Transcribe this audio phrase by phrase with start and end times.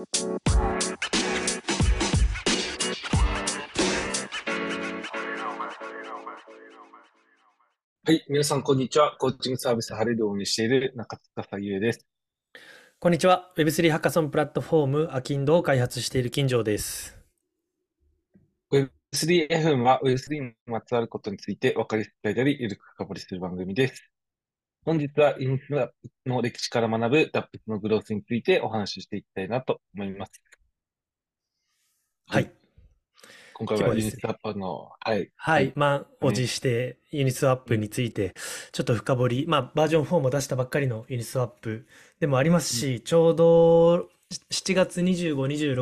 [0.00, 0.06] は
[8.10, 9.14] い、皆さん、こんにちは。
[9.18, 12.06] コーチングサービスハレルを運営している中塚さゆえです。
[12.98, 13.52] こんにちは。
[13.58, 17.18] Web3 ハッカソンプラットフォーム、アキンドを開発している金城です。
[18.72, 24.10] Web3FM は Web3 にまつわることについて分かりやすいたり、ゆるく深掘りする番組です。
[24.84, 25.90] 本日はインフラ
[26.24, 30.32] の歴史から学ぶ DApps のグロースについてお話ししていきたいなと思います。
[32.26, 32.50] はい。
[33.52, 35.30] 今回はユニスワップの、はい。
[35.36, 35.72] はい。
[35.76, 38.32] まあ、おじしてユニスワップについて、
[38.72, 41.86] ちょっと深掘り、まあ、バージョン4も出したばっかりのユニスワップ
[42.18, 44.08] でもありますし、ちょうど
[44.50, 45.34] 7月25、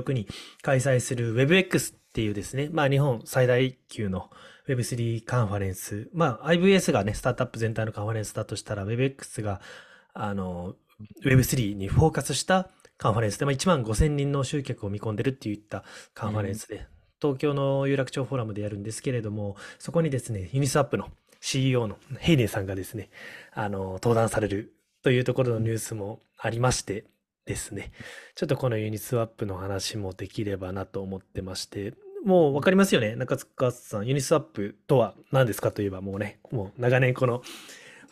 [0.02, 0.26] 26に
[0.62, 4.28] 開催する WebX っていうですね、まあ、日本最大級の
[4.68, 6.08] Web3 カンファレンス。
[6.12, 9.60] まあ、IVS がね、スタートアップ全体のカンファレンスだとしたら、WebX が、
[10.12, 10.76] あの、
[11.24, 16.86] Web3 にフォーカスしたカンファレンスで、まあ、1万5000人の集客を見込んでるっていったカンファレンスで、
[17.20, 21.09] 東京の有楽町フォーラムでやるんですけれども、そこにですね、ユニスワップの
[21.40, 23.10] CEO のヘイデンさんがですね、
[23.52, 27.06] あの、登壇されるというところのニュースもありまして
[27.46, 27.93] ですね、
[28.34, 34.07] ちょっとこのユニスワップの話もできればなと思ってまして、もう分かりますよね、中塚さん。
[34.07, 37.43] ユニスワップとは何ですかといえばもうね、もう長年この、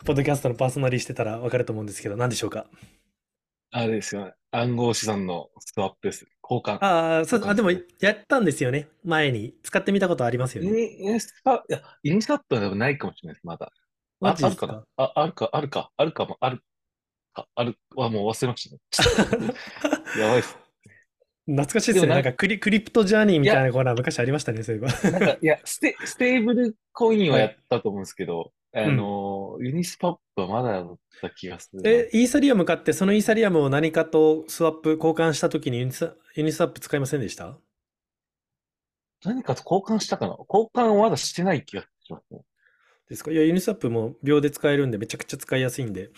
[0.05, 2.67] ポッドキャストのパーソナリーしてたら分かると思うんですけど、何でしょうか？
[3.71, 4.33] あれですよね。
[4.51, 6.25] 暗号資産のスワップです。
[6.41, 6.83] 交換。
[6.83, 8.87] ああ、そう、あ、でも、やったんですよね。
[9.03, 9.53] 前に。
[9.61, 10.69] 使ってみたことありますよね。
[10.99, 13.71] インスタ、いや、インスタップはでもないかもしれないです、まだ。
[14.21, 14.83] あ、あるかな？
[14.95, 16.63] あ、あるか、あるか、あるかも、ある
[17.33, 19.53] か、ある、はもう忘れましたね。
[20.17, 20.57] やばいっす。
[21.47, 22.13] 懐かしいですね。
[22.13, 24.89] なんかクリクリプトジャーニーみたいなコーナー昔ありましたね、そういえば。
[25.11, 31.81] なんか、いや、ステ、ステーブルコインはやったと思うんですけど、はい、あの、うん、ユニスワップはまだだった気がする。
[31.85, 37.57] え、イーサリアム買って、そのイーサリアムを何かとスワップ交換したときにユニスユニスワップ使いませんでした？
[39.23, 40.35] 何かと交換したかな？
[40.49, 42.41] 交換はまだしてない気がしますね。
[43.09, 43.31] ですか？
[43.31, 46.09] いや、ユニスワップも秒で使えるんで、めちゃくちゃ使いやすいんで、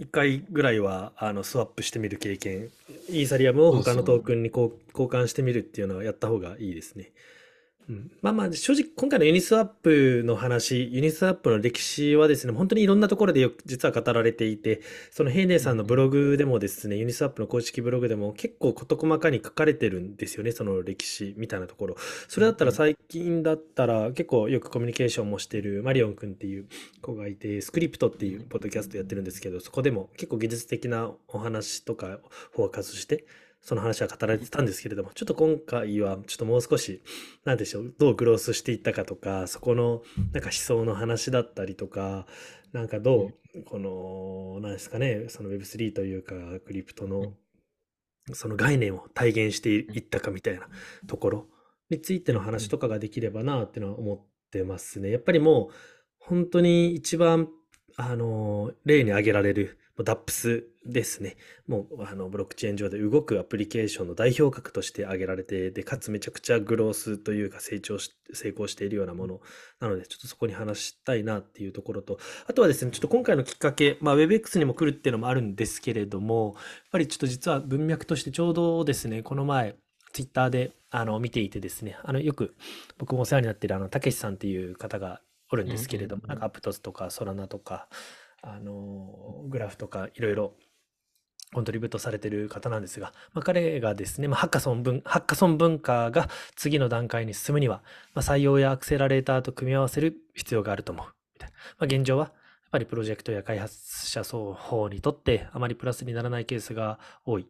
[0.00, 2.70] 1回ぐらいはあのスワップしてみる経験、
[3.10, 7.10] イーサリアムを他のトークンに交換してみるっていうのはやった方がいいですね。
[7.90, 14.80] うん、まあまあ、正直、今回のユニスワップの話、ユニスワップの歴史はですね、本当にいろんなところでよく実は語られていて、
[15.10, 21.96] そのヘイデンさんのブログでもですね、ユニスワップの公式ブログでも結構事細かに書かれてるんですよね、その歴史みたいなところ。
[22.28, 26.66] それだったら最近だったら結構よくコミュニケーションもしてるマリオン君っていう
[27.02, 32.20] 子がいて、スクリプトっていうポッドキャストやってるんですけど、そこでも結構技術的なお話とか
[32.52, 33.24] フォーカスして、
[33.60, 37.02] その話は語られてたんですけれども、ちょっと今回はちょっともう少し、
[37.44, 42.26] なんでしょう、どうグロースしていったかとか、そこのなんか思想の話だったりとか、
[42.72, 46.34] なんかどう、この、なんですかね、その Web3 というか、
[46.64, 47.34] クリプトの、
[48.32, 50.68] その概念を体現していったかみたいな
[51.06, 51.46] ところ
[51.90, 54.20] についての話とかができればなっていうのは思っ
[54.52, 55.10] てますね。
[55.10, 55.74] やっぱりもう、
[56.18, 57.48] 本当に一番、
[57.96, 61.36] あの、例に挙げられる、DAPS ですね。
[61.66, 69.40] もう、あの、ブロックチェーン上で動くアプリケーションの代表格として挙げられて、で、かつめちゃくちゃグロースというか成長し、成功しているようなもの
[69.80, 79.76] なので、ちょっとそこに話したいなっていうところと、あとはですね、ちょっと今回のきっかけ、まあ、WebX にも来るっていうのもあるんですけれども、やっぱりちょっと実は文脈としてちょうどですね、この前、
[80.12, 82.54] Twitter であの見ていてですね、あのよく
[82.98, 87.88] 僕もお世話になっているあの、たけしさんっていう方がおるんですけれども、なんかアプトスとかソラナとか、
[88.42, 90.54] あの、グラフとかいろいろ
[91.52, 97.82] コントリビュートされてる方なんですが、まあ、彼がですね、まあ、ハッカソン文、ハッカソン文化が次の段階に進むには、
[98.14, 101.06] まあ、採用やアクセラレーターと組み合わせる必要があると思う。
[101.34, 101.56] みたいな。
[101.78, 102.32] まあ、現状は、やっ
[102.70, 107.48] ぱりプロジェクトや開発者双方にとってあまりプラスにならないケースが多い。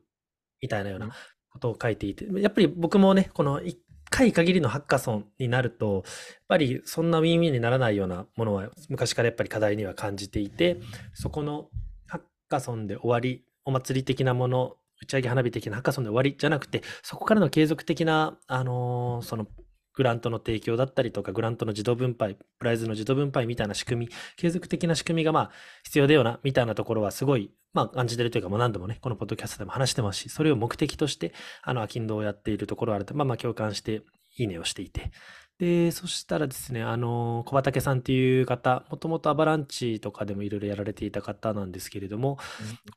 [0.63, 1.11] みたいなような
[1.51, 3.77] ことを書いていて、やっぱり僕もね、この1
[4.11, 6.03] 回限りのハッカソンになると、やっ
[6.49, 10.79] ぱりそんなウィンウィンにならないようなものは昔からやっぱり課題には感じていて、
[11.15, 11.69] そこの
[12.07, 19.47] ハッカソンで終わりお祭り的なもの、打ち上げ花火的なハッカソンで終わりじゃなくて、そこからの継続的な、あのー、その、
[19.93, 25.51] グラントの提供だったりとか、グラントの自動分配、プライズの自動分配みたいな仕組み、継続的な仕組みがまあ
[25.85, 31.33] 必要だよな、みたいなところはすごい、まあ感じてるというか、もう何度もね、このポッドキャストでも話してますし、それを目的として、
[31.63, 34.03] あの、アキンドをやっているところがあると、まあまあ共感して、
[34.37, 35.11] いいねをしていて、
[35.59, 42.39] で、そしたらですね、あの、小畑さんっていう方、もともとアバランチとかでもいろいろやられていた方なんですけれども、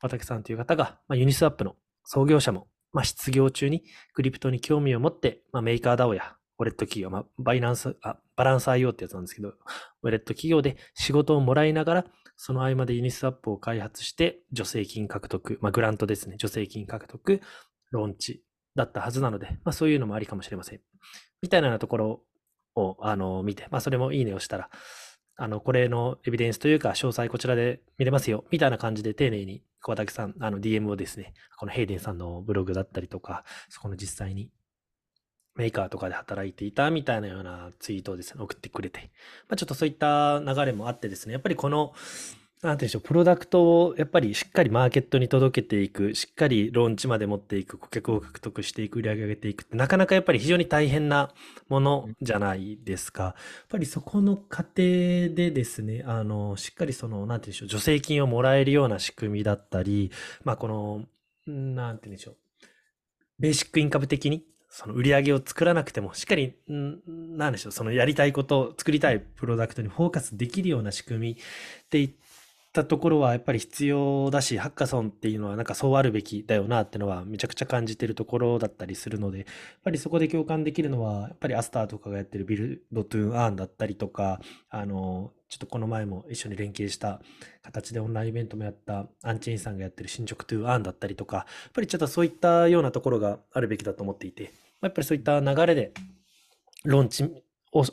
[0.00, 3.84] 畑さんという方が、まあ、ユニスワップの創業者も、まあ、失業中に
[4.14, 12.04] クリプトに興味を持って、まあ、 MakerDAO やウォレット企業、まあ、バイナンス、あ、 Balance IO ってやつなんですけど、ウォレット企業で仕事をもらいながら、
[12.36, 17.40] その合間でユニスワップを開発して、助成金獲得、まあ、グラントですね、助成金獲得、
[17.90, 18.42] ローンチ
[18.74, 20.80] だったはずなので、まあ、そういうのもありかもしれません。
[21.42, 22.22] みたいなところ
[22.74, 24.70] を、あの、見て、まあ、それもいいねをしたら、
[25.36, 34.50] あの、これのエビデンスというか、詳細こちらで見れますよ、みたいな感じで丁寧に小竹さん、あの、DM をですね、このヘイデンさんのブログだったりとか、そこの実際に
[35.56, 39.10] メーカーとかで働いていたみたいなようなツイートをですね、送ってくれて、
[39.48, 41.92] まあ、ちょっとそういった流れもあってですね、やっぱりこの、
[42.62, 51.30] なんていうんでしょう、プロダクトをやっぱりしっかりマーケットに届けていく、しっかりローンチまで持っていく、顧客を獲得していく、売り上げ上げていくって、なかなかやっぱり非常に大変な
[51.68, 53.22] ものじゃないですか。
[53.22, 53.34] やっ
[53.68, 60.10] ぱりそこの過程でですね、あの、しっかりその、なんていうんでしょう、助成金をもらえるような仕組みだったり、
[60.42, 61.04] まあこの、
[61.46, 62.36] なんていうんでしょう、
[63.38, 64.42] ベーシックインカム的に
[64.76, 71.36] その売り上げを作らなくても、しっかり、んなんでしょう、そのやりたいこと、作りたいプロダクトにフォーカスできるような仕組みっ
[71.90, 72.10] ていっ
[72.72, 79.46] たところはやっぱり必要だし、ハッカソンっていうのはなんかそうあるべきだよなってのはめちゃくちゃ感じてるところだったりするので、やっ
[79.84, 87.20] ぱりそこで共感できるのは、やっぱりアスターとかがやってる Build to Earn だったりとか、あの、ちょっとこの前も一緒に連携した
[87.62, 94.52] 形でオンラインイベントもやったアンチェインさんがやってる進捗 to Earn だったりとか、やっぱりちょっとそういったようなところがあるべきだと思っていて、
[94.84, 95.92] やっぱりそういった流れで
[96.84, 97.24] ローンチ
[97.72, 97.84] を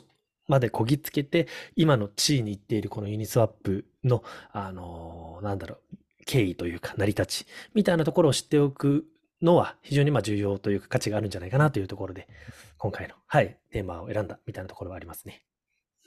[0.48, 4.22] までこぎつけて、今の地位に行っているこのユニスワップの、
[4.52, 5.96] あのー、なんだろう、
[6.26, 9.04] 経緯というか成り立ちみたいなところを知っておく
[9.40, 12.28] のは非常にまあ重要というか価値があるんじゃないかなというところで、
[12.76, 15.42] 今回の、はい、テーマを選んだみたいなところはありますね。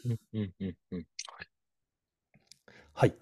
[0.06, 1.06] うんうんうんうん。
[2.94, 3.16] はい。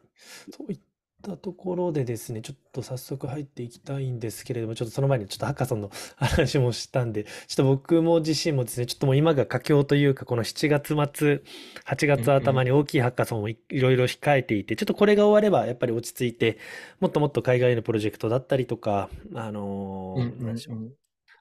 [0.52, 0.82] そういっっ
[1.24, 11.42] たところでですね、ちょっと早速入っていきたいんですけれども、ちょっとその前にちょっとハッカソンの話もしたんで、ちょっと僕も自身もですね、ちょっともう今が佳境というか、この7月末、
[11.86, 16.60] 8月頭に大きいハッカソンをいろいろ控えていて、ちょっとこれが終わればやっぱり落ち着いて、
[17.00, 20.94] もっともっと海外のプロジェクトだったりとか、あのー、何でしょう。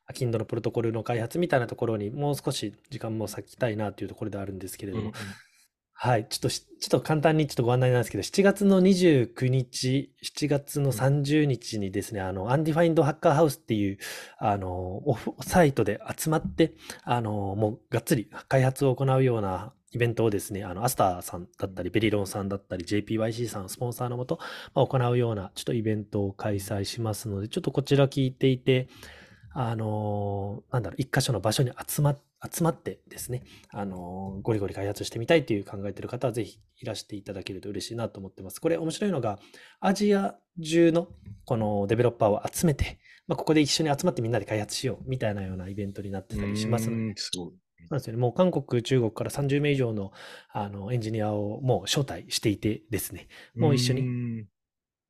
[0.06, 5.12] アキンドのプロトコルの開発みたいなところにもう少し時間も割きたいなというところであるんですけれども、
[6.04, 6.26] はい。
[6.28, 13.98] ちょっとちょっと簡単にちょっとご案内なんですけど、7月の29日、7月の30日にですね、あの、アンディファインドハッカーハウスっていう、
[14.36, 24.40] あの、オフサイトで集まって、あの、もうがっつり開発を行うようなイベントをですね、あの、アスターさんだったり、ベリロンさんだったり、JPYC さん、スポンサーのもと、
[24.74, 28.88] まあ、行うような、ちょっとイベントを開催しますので、ちょっとこちら聞いていて、
[29.54, 38.60] あの、なんだろう、一箇所の場所に集まって、集まってですね、あの、ゴリゴリ開発してみたいっていう考えてる方はぜひいらしていただけると嬉しいなと思ってます。
[38.60, 39.38] これ面白いのが、
[39.80, 41.08] アジア中の
[41.44, 42.98] このデベロッパーを集めて、
[43.28, 47.14] まあ、ここで一緒に集まってみんなで開発しようみたいなようなイベントになってたりしますので。
[47.16, 47.52] そう
[47.90, 48.18] なんですよね。
[48.20, 50.12] もう韓国、中国から30名以上の
[50.52, 54.02] あのエンジニアをもう招待していてですね、もう一緒に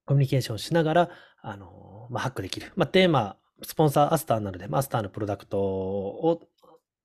[0.05, 1.11] コミュニケーションしながら、
[1.43, 2.73] あの、まあ、ハックできる。
[2.77, 6.41] まあ、テーマ、スポンサーアスターなので、マスターのプロダクトを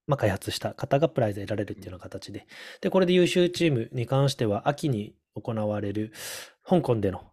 [0.08, 2.48] まあ、開発した方がプライズ得られるっていうような形で、
[2.82, 6.14] で、これで優秀チームに関しては、秋に行われる
[6.66, 7.26] 香港での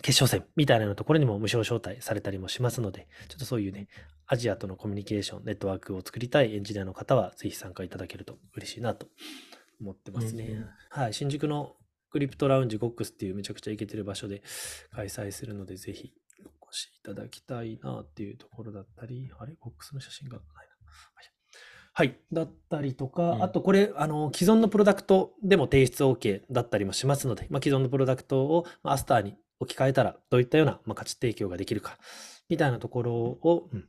[0.00, 3.86] 決勝戦みたいなところにも無償招待されたりもしますので、ちょっとそういうね、
[4.26, 9.08] アジアとのコミュニケーション、ネットワークを作りたいエンジニアの方は、ぜひ参加いただけると嬉しいなと
[9.78, 10.44] 思ってますね。
[10.44, 11.76] うん、はい、新宿の
[12.10, 14.42] クリプトラウンジゴックスっていうめちゃくちゃイケてる場所で
[14.90, 16.14] 開催するので、ぜひ
[16.62, 19.54] お越しいただきたいなっていうところだったり、あれ？
[19.60, 20.72] ゴックスの写真がないな。
[21.94, 22.18] はい。
[22.32, 31.98] だったりとか、うん、あとこれ、あの、既存のプロダクトでも提出 OK だったりもしますので、まあ、既存のプロダクトをアスターに置き換えたら、どういったような、まあ、価値提供ができるか、
[32.48, 33.86] みたいなところを、うん、こ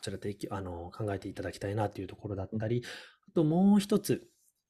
[0.00, 2.84] ちらであの考えていただきたいなというところだったり、
[3.28, 4.28] あともう一つ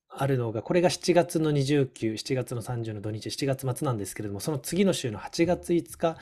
[0.08, 6.16] あるのが、これが7月の29、7月の30の土日、7月末なんですけれども、その次の週の8月5日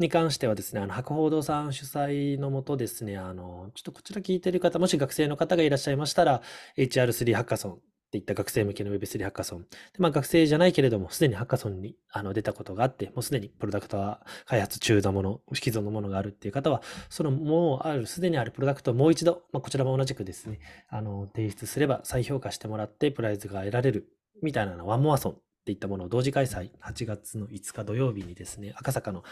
[0.00, 6.42] に関してはですね、あの、博報堂さん主催のもとですね、あの、ちょっとこちら聞いてる方、もし学生の方がいらっしゃいましたら、
[6.76, 7.76] HR3 ハッカソンっ
[8.10, 9.60] ていった学生向けの Web3 ハッカソン。
[9.60, 9.66] で
[9.98, 24.08] まあ、学生じゃないけれども、すでにハッカソンにあの出たことがあって、もうすでにプロダクトは開発中のもの、既存のものがあるっていう方は、そのもうある、すでにあるプロダクトをもう一度、まあ、こちらも同じくですね、あの、提出すれば再評価してもらってプライズが得られる
[24.42, 29.22] みたいなのワンモアソンっていったものを同時開催、8月の5日土曜日にですね、赤坂の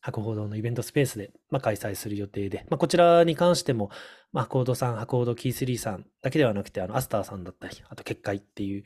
[0.00, 3.90] 博報堂のイベントスペースで、まあ、開催する予定で、まあ、こちらに関しても、
[4.32, 8.84] まあ、博報堂さん、博報堂キー3さんだけではなくて、あの、アスターさんだったり、あと、結界っていう、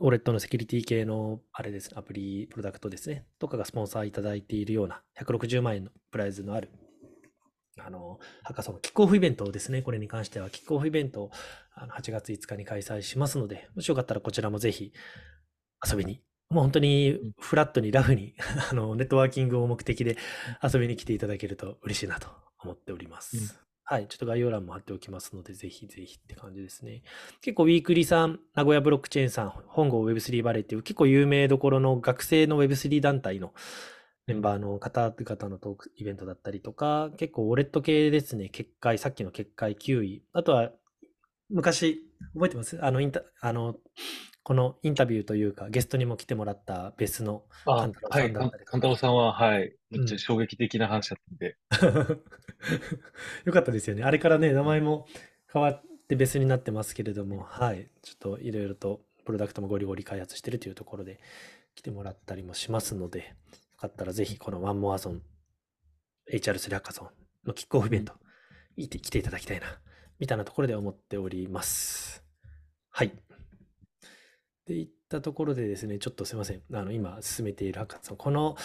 [0.00, 6.70] オレットのセキュリティ系の、あれです、アプリ、プロダクトですね、とかがスポンサーいただいているような、160万円のプライズのある、
[7.78, 11.30] あの、ハカソンのキックオフイベントですね、これに関しては、キックオフイベントを
[11.74, 14.92] あの8月5日に開催しますので、もしよかったらこちらもぜひ
[15.88, 18.34] 遊びにもう本当にフラットにラフに
[18.70, 20.16] あの、ネットワーキングを目的で
[20.62, 22.28] 遊びに来ていただけると嬉しいなと
[22.62, 23.36] 思っております。
[23.36, 23.48] うん、
[23.82, 24.06] はい。
[24.08, 27.02] ちょっと概要欄も貼っておきますので、ぜひぜひって感じですね。
[27.40, 33.52] 結構、ウィークリーさん、名古屋ブロックチェーンさん、本郷 Web3 バレーっていう結構有名どころの学生の Web3 団体の
[34.26, 40.24] メンバーの方々のトークイベントだったりとか、結構ウォレット系ですね、結界、さっきの結界9位。
[40.32, 40.72] あとは、
[41.50, 42.00] 昔、
[42.34, 42.78] 覚えてます？
[42.82, 43.76] あの、インタ、あの、
[44.44, 48.72] このインタビューというか、ゲストにも来てもらった別のあ、勘太郎さんだったりとか。
[48.72, 51.56] 勘太郎さんは、はい、めっうんちゃ衝撃的な話だったんで。
[53.46, 54.04] よかったですよね。
[54.04, 55.06] あれからね、名前も
[55.50, 57.90] 変わって別になってますけれども、はい。
[58.02, 61.20] ちょっといろいろとプロダクトもゴリゴリ開発してるというところで
[61.74, 65.22] 来てもらったりもしますので、よかったらぜひこのワンモアゾン
[66.30, 67.08] HR3 ハッカソン
[67.46, 68.12] のキックオフイベント、
[68.76, 69.80] いて来ていただきたいな、
[70.18, 72.22] みたいなところで思っております。
[72.90, 73.12] はい。
[74.64, 76.62] っていったところでですね、ちょっとすいません。
[76.72, 78.56] あの、今進めているハッカソン、この、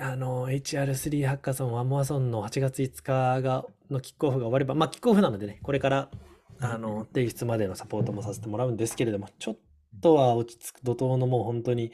[0.00, 6.10] あの、HR3 ハッカソン、ワンモアソンの8月5日が、のキックオフが終われば、まあ、キックオフなのでね、これから、
[6.60, 9.58] あの、提出までのサポートもさせてもらうんですけれども、ちょっ
[10.00, 11.90] とは落ち着く怒涛のもう本当に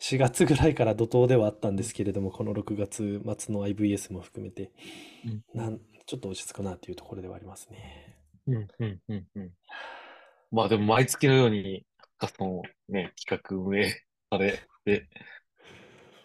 [0.00, 4.70] 4月ぐらいから怒涛ではあったんですけれども、この6月末の IVS も含めて、
[5.54, 8.16] なんちょっと落ち着くなというところではありますね。
[8.46, 9.50] うん、うん、うん、うん。
[10.50, 11.84] まあでも毎月のように、
[12.20, 13.90] カソンをね、企画運営
[14.30, 15.08] されて、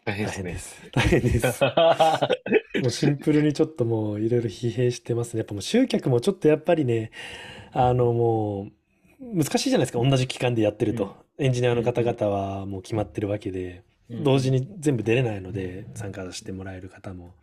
[0.04, 0.44] 大変大ですね。
[0.44, 0.92] 変です。
[0.92, 1.64] 大変です。
[2.84, 5.40] もうシンプルにちょっともういろいろ疲弊してますね。
[5.40, 7.12] やっぱもう集客もちょっとやっぱりね、
[7.72, 8.70] あのも
[9.22, 10.04] う難しいじゃないですか。
[10.04, 11.16] 同じ期間でやってると。
[11.38, 17.34] エンジニアの方々はもう決まってるわけで、同時に全部出れないので参加してもらえる方も。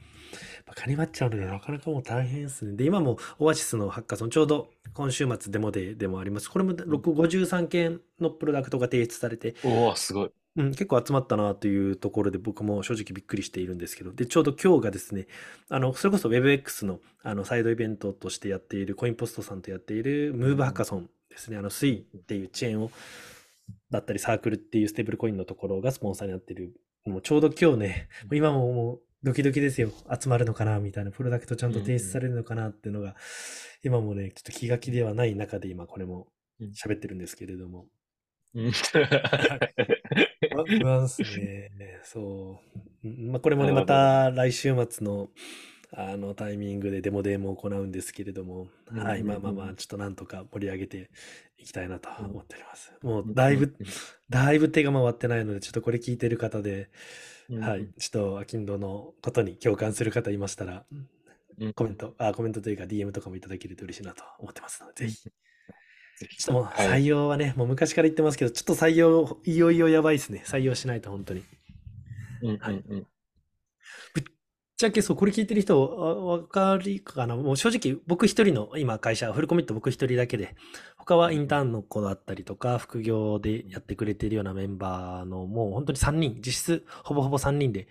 [0.67, 2.77] バカになっちゃうのでなかなかもう大変ですね。
[2.77, 6.51] で、今もオアシスのハッカソン、ちょうど今週末デモデーでもあります。
[6.51, 10.31] これも6 53件のプロダクトが提出されて、おお、すごい。
[10.55, 15.27] うん、結構集まったなというところで僕も正直びっくりしているんですけど、で、ちょうど今日がですね、
[15.71, 22.91] あの、それこそ WebX のあのサイドイベントとしてやっている、コインポストさんとやっているムーブハッカソンですね、あの、スイっていうチェーンを、
[23.91, 26.75] だったりサークルっていうステーブルコインのところがスポンサーになっている、
[27.07, 29.91] もうちょうど今日ね、今ももうドキドキですよ。
[30.21, 33.15] 集まるのかなみたいな、プロダクトちゃんと提出されるのかなっていうのが、
[33.83, 36.29] 今もね、ちょっと気が気ではない中で今これも
[36.61, 37.87] 喋ってるんですけれども。
[38.55, 38.73] うん。
[40.81, 41.71] 不安っすね。
[42.05, 42.61] そ
[43.05, 43.09] う。
[43.09, 45.31] うんまあ、これもね、また来週末の、
[45.95, 51.11] あのタイミングでデモデーも行うんですけれども、うんはい、うんまあまあまあ、ちょっとなんとか盛り上げて
[51.59, 52.95] いきたいなと思っております。
[53.03, 53.35] もう、うん。
[53.35, 53.75] だいぶ、
[54.31, 56.89] だいぶ手が回ってないので、ちょっとこれ聞いてる方で、
[57.51, 61.09] うんはい、ちょっと、アキンドのことに共感する方いましたら、うん
[61.75, 65.17] コメント、あ、コメントというか DM とかもいただけると嬉しいなと思ってますので、ぜひ。
[66.21, 67.03] ちょっともうはい。
[67.03, 70.43] 採用はね、もう昔から言ってますけど、ちょっと採用、いよいよやばいですね。
[70.47, 71.45] 採用しないと本当に。
[72.43, 72.75] うんはい。
[72.75, 72.97] うん。
[72.97, 73.07] うん
[74.15, 74.25] ぶっ
[74.77, 77.37] ちゃけそう、これ聞いてる人、わわかりかな？
[77.37, 80.57] もう正直、僕一人の今会社、フルコミット僕一人だけで、
[80.97, 87.89] 他はインターンの子だったりとか、副業でやってくれているようなメンバーの、もう本当に3人、実質ほぼほぼ3人で、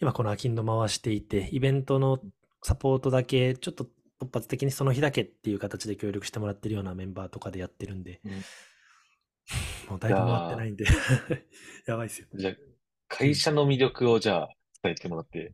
[0.00, 2.20] 今このアキンド回していて、イベントの
[2.62, 3.86] サポートだけ、ちょっと
[4.20, 8.32] 突発的にその日だけっていう形で協力してもらってるようなメンバーとかでやってるんで、うん。
[9.88, 10.84] もうだいぶ回ってないんで、
[11.86, 12.28] やばいですよ。
[12.34, 12.54] じゃあ、
[13.08, 14.48] 会社の魅力をじゃあ
[14.82, 15.52] 伝えてもらって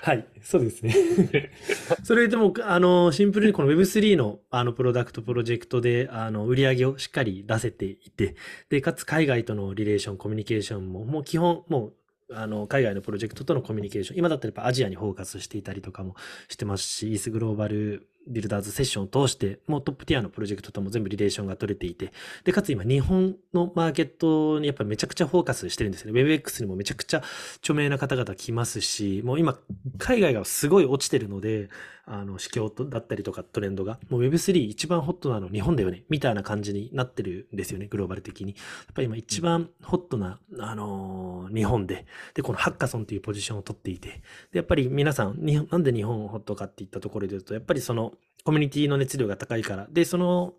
[0.00, 0.94] はい、そうですね。
[2.04, 8.36] それでも、あの、シンプルにこの Web3 の、あの、プロダクト、プロジェクトで、あの、売り上げをしっかり出せていて、
[8.68, 11.94] で、かつ海外とのリレーション、コミュニケーションも、もう基本、もう、
[12.30, 16.14] あの、海外のプロジェクトとのコミュニケーション、今だったらやっぱアジアにフォーカスしていたりとかも
[16.48, 22.12] してますし、イースグローバルビルダーズセッションを通して、もうトップティアのプロジェクトとも全部リレーションが取れていて、
[22.44, 26.20] で、かつ今日本のマーケットにやっぱめちゃくちゃフォーカスしてるんですよね。
[26.20, 27.22] WebX にもめちゃくちゃ
[27.58, 29.58] 著名な方々来ますし、もう今、
[29.98, 31.68] 海外がすごい落ちてるので、
[32.04, 38.52] あの、市況だったりとかトレンドが、もう Web3 一番ホットなの日本だよね、みたいな感じになってるんですよね、グローバル的に。
[38.52, 38.56] や
[38.90, 48.11] っぱり今一番ホットな、あのー日本で、で、このハッカソンというポジションを取っていて、で、やっぱり皆さん、なんで日本ホットかっていったところで言うと、やっぱりその
[48.44, 50.54] コミュニティの熱量が高いから、で、その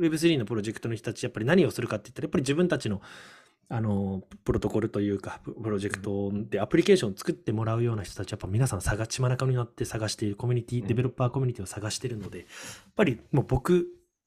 [0.00, 3.00] Web3 のプロジェクトの人たち、やっぱり何をするかって言ったら、やっぱり自分たちの
[3.68, 12.48] あの、プロトコルというか、ププロジェクトでアプリケーションを作ってもらうような人たち、やっぱ皆さん探、血まなかになって探しているコミュニティ、うんデベロッパーコミュニティを探しているので、やっ
[12.94, 13.86] ぱりもう僕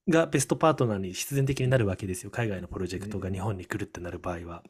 [0.10, 2.32] がベストパートナーに必然的になるわけですよ。
[2.32, 4.63] 海外のプロジェクトが日本に来るってなる場合は。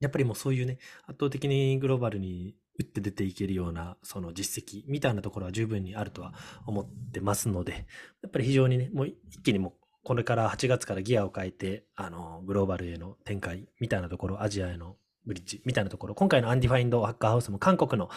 [0.00, 6.32] やっぱりもうそういうね、圧倒的にグローバルに打って出ていけるような、その実績みたいなところは十分にあるとは
[6.66, 7.86] 思ってますので、
[8.22, 9.74] やっぱり非常にね、もう一気にも
[10.04, 18.10] これから8月からギアを変えて、あの、グローバルへの展開みたいなところ、アジアへのブリッジみたいなところ、今回のアンディファインドハッカーハウスも韓国の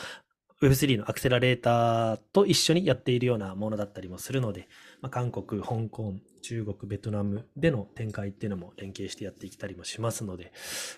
[0.62, 4.70] Web3 のアクセラレーターと一緒にやっているようなものだったりもするので、
[5.02, 10.54] まあ、韓国、香港、中国、ベトナムでの展開っていうのも連携してやっていきたりもしますので、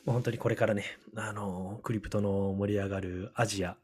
[0.06, 0.84] まあ、本当にこれからね、
[1.16, 3.78] あの、クリプトの盛り上がるアジア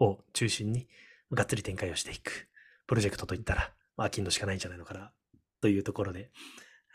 [0.00, 0.88] を中心に
[1.32, 2.48] がっつり展開をしていく
[2.88, 5.12] プロジェクトといったら、まあ、キンドしかないんじゃないのかな
[5.60, 6.32] というところで、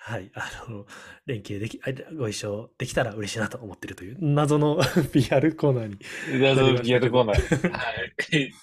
[0.07, 0.85] はい、あの、
[1.25, 1.81] 連携でき、
[2.15, 4.79] ご一緒できたら嬉しいなと思ってるという謎の
[5.11, 5.97] PR コーナーに。
[6.39, 7.71] 謎の PR コーナー。
[7.73, 7.81] は
[8.31, 8.53] い。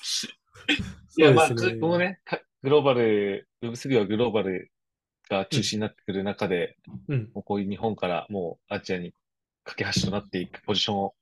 [1.19, 2.21] いや、まあ、このね、
[2.63, 4.71] グローバル、Web3 はグローバル
[5.29, 6.77] が中心になってくる中で、
[7.09, 9.13] うん、もうこういう日本からもうアジアに
[9.65, 11.15] 架け橋となっていくポジションを、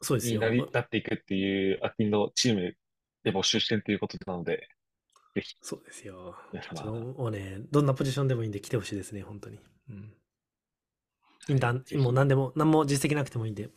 [0.00, 0.48] そうですよ。
[0.48, 2.76] になっていくっていうアキンのチーム
[3.24, 4.68] で募集してるということなので、
[5.36, 5.56] ぜひ。
[5.60, 6.34] そうですよ。
[7.18, 9.58] もうね、どんなポジションでもいいんで来てほしいですね、本当に。
[9.90, 10.12] うん。
[11.48, 13.68] インターン、もう何でも、何も実績なくてもいいんで、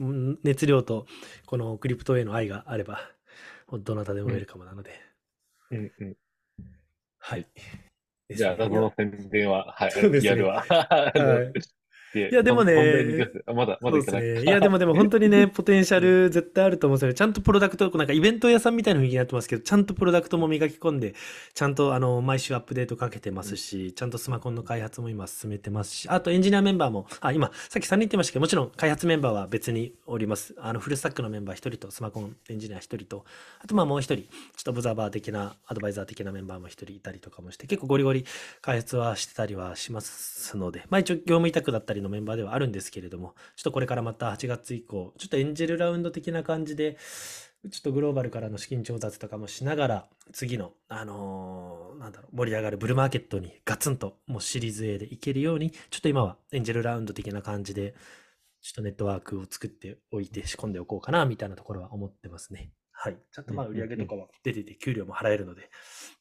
[0.43, 1.05] 熱量と
[1.45, 3.01] このクリプトへの愛があれば、
[3.71, 4.91] どなたでもウェルカムなので。
[5.71, 6.17] うんうん。
[7.19, 7.45] はい。
[8.29, 10.63] じゃあ、謎の宣伝は、はい、やるわ。
[10.63, 11.59] はい
[12.15, 14.21] いや、でもね、まだ、まだいかない。
[14.21, 17.13] ね、いや、でもでも本当にね、 ポテンシャル絶対あると思うんですよね。
[17.13, 21.13] ちゃんとプロダクト、なんかイベント屋さんみたいな雰囲気になってますけど、ちゃんとプロダクトも磨き込んで、
[21.53, 30.55] ちゃんとあの、毎週アップデートかけてますし、ちゃんとスマコンの開発も今進めてますし、あとエンジニアメンバーも、あ、今、さっき3人言ってましたけど、もちろん開発メンバーは別におります。
[30.57, 33.25] あの、フルスタックのメンバー1人と、スマコンエンジニア1人と、
[33.59, 38.25] あとまあもう1人、ちょっとオブザーバー的な、アドバイザー的なメンバーも1人いたりとかもして、結構ゴリゴリ
[38.61, 46.97] 開発はしてたりはしますので、まあ一応業務委託だったりのメンバーではあるんですですけれども、ちょっとこれからまた8月以降、ちょっとエンジェルラウンド的な感じで、
[47.69, 57.95] ちょっとグローバルからの資金調達とかもしながら、次の、あのー、なんだろう、盛り上がるブルーマーケットにガツンともうシリーズ A でいけるように、ちょっと今はエンジェルラウンド的な感じで、
[58.61, 62.71] ちょっとネットワークを作っておいて仕込んでおこうかな、みたいなところは思ってますね。
[62.91, 63.17] はい。
[63.31, 65.69] ちゃんとまあ売り上げとかは出てて給料も払えるので、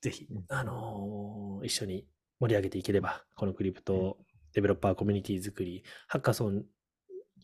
[0.00, 2.06] ぜひ、あのー、一緒に
[2.40, 4.16] 盛り上げていければ、このクリプト
[4.54, 6.64] デベロッパーコミュニティ作り、ハッカソン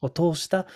[0.00, 0.66] を通した、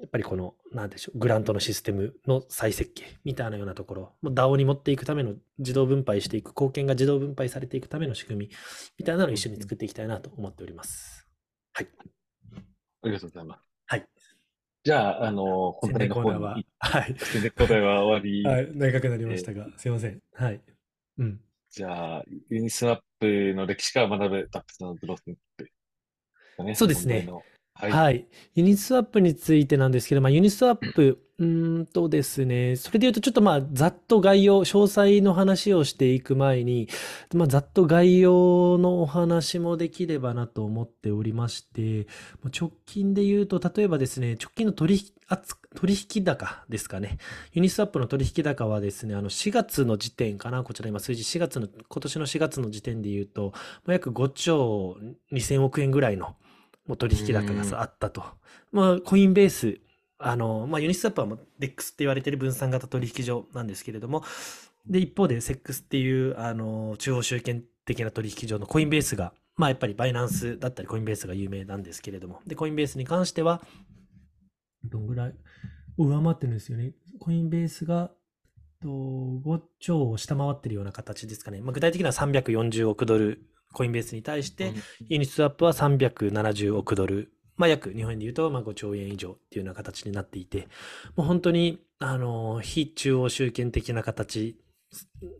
[0.00, 8.50] やっぱりこの、なんでしょう、グラントのシステムの再設計みたいなようなところ、DAO に持っていくための自動分配していく、貢献が自動分配されていくための仕組み
[8.98, 11.26] みたいなのを一緒に作っていきたいなと思っております。
[11.72, 11.88] はい。
[13.02, 13.60] ありがとうございます。
[13.86, 14.08] はい。
[14.84, 16.66] じゃあ、あの、本題の方に。
[16.78, 17.16] はい。
[17.18, 18.44] 宣伝コーナーは終わり。
[18.44, 18.76] はい。
[18.76, 20.20] 長くなりましたが、えー、すいません。
[20.32, 20.60] はい。
[21.18, 21.40] うん。
[21.78, 26.74] じゃあ、ユニスワップの歴史から学ぶ Dapps のグロースね。
[26.74, 27.28] そうですね。
[27.72, 28.26] はい、はい。
[28.56, 36.88] ユニスワップについてなんですけど、まあ、ユニスワップ、 うんとですね、それで言うとちょっとまあ、ざっと概要、詳細の話をしていく前に、
[37.32, 42.08] まあ、ざっと概要のお話もできればなと思っておりまして、
[42.52, 47.18] 直近で言うと、例えばですね、直近の取引、取引高ですかね。
[47.52, 53.52] ユニスワップの取引高はですね、あの4月の時点かな、こちら今数字4月の、今年の4月の時点で言うと、
[53.86, 54.96] 約5兆
[55.32, 56.36] 2000億円ぐらいの
[56.86, 58.24] もう取引高があったと。
[58.72, 59.78] まあ、コインベース、
[60.18, 64.24] あの、まあ、ユニスワップはもう DEX って言われている分散型取引所なんですけれども、
[64.86, 73.60] で、一方で SEX っていう、あの、中央集権的な取引所のコインベースが、まあ、やっぱりバイナンスだったりコインベースが有名なんですけれども、で、コインベースに関しては、
[74.84, 75.34] どんぐらい
[75.96, 76.92] 上回ってるんですよね。
[77.18, 78.12] コインベースが、
[78.84, 81.60] 5兆を下回ってるような形ですかね。
[81.60, 84.72] まあ、具体的には340億ドルコインベースに対して、
[85.08, 90.68] ユニスワップは370億ドル、まあ、約日本円で言うとまあ5兆円以上っていうような形になっていて、
[91.16, 94.56] もう本当に、あの、非中央集権的な形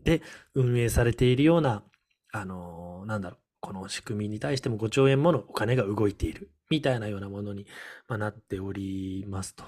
[0.03, 0.22] で
[0.55, 1.85] 運営されているような、
[2.33, 7.66] あの、なんだろう、この仕組みに対しても5兆円ものお金が動いているみたいなようなものに、
[8.09, 9.64] まなっておりますと。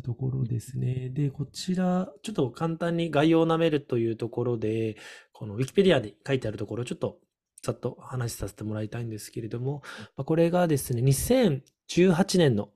[0.00, 1.10] ところですね。
[1.10, 4.96] で、こちら、ちょっと簡単に概要をなめるというところで、
[5.32, 7.18] この Wikipedia で書いてあるところ、ちょっと
[7.62, 9.82] ざっと話させてもらいたいんですけれども、
[10.16, 12.70] まこれがですね、2018年の、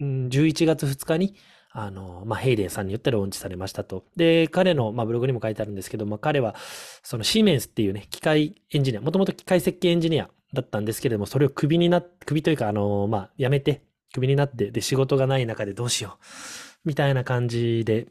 [0.00, 1.36] うん、11月2日に、
[1.72, 4.04] あの、まあ、ヘイデンさんによってローンチされましたと。
[4.16, 6.56] で、彼の、まあ、ブログにも書いてあるんですけど、まあ、彼は、
[7.04, 13.82] そのシーメンスっていうね、機械エンジニア、もともと機械設計エンジニアだったんですけれども、それをクビになっ、クビというか、あの、まあ、辞めて、
[14.12, 18.08] クビになって、で、仕事がない中でどうしよう、みたいな感じで、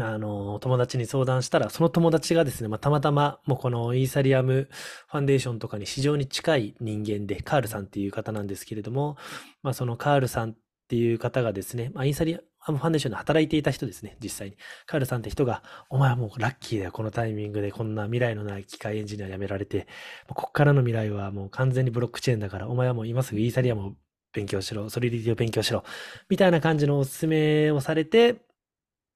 [0.00, 4.68] あの、友達に相談したら、その友達がですね、まあ、たまたま、もうこのイーサリアム
[5.08, 9.18] ファンデーションとかに非常に近い人間で、カールさんっていう方なんですけれども、
[9.62, 10.54] まあ、そのカールさんっ
[10.88, 14.56] ていう方がですね、まあ、イーサリアムファンデーションで働いていた人ですね、実際に。
[14.86, 19.88] カールさんって人が、お前はもうラッキーだよ、このタイミングでこんな未来のない機械エンジニア辞められて、
[20.28, 23.92] こっからの未来はもう完全にブロックチェーンだから、お前はもう今すぐイーサリアムを
[24.32, 25.84] 勉強しろ、ソリディティを勉強しろ、
[26.28, 28.34] みたいな感じのお勧めをされて、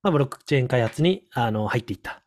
[0.03, 2.23] まあ、ブロックチェーン開発にあの入っていった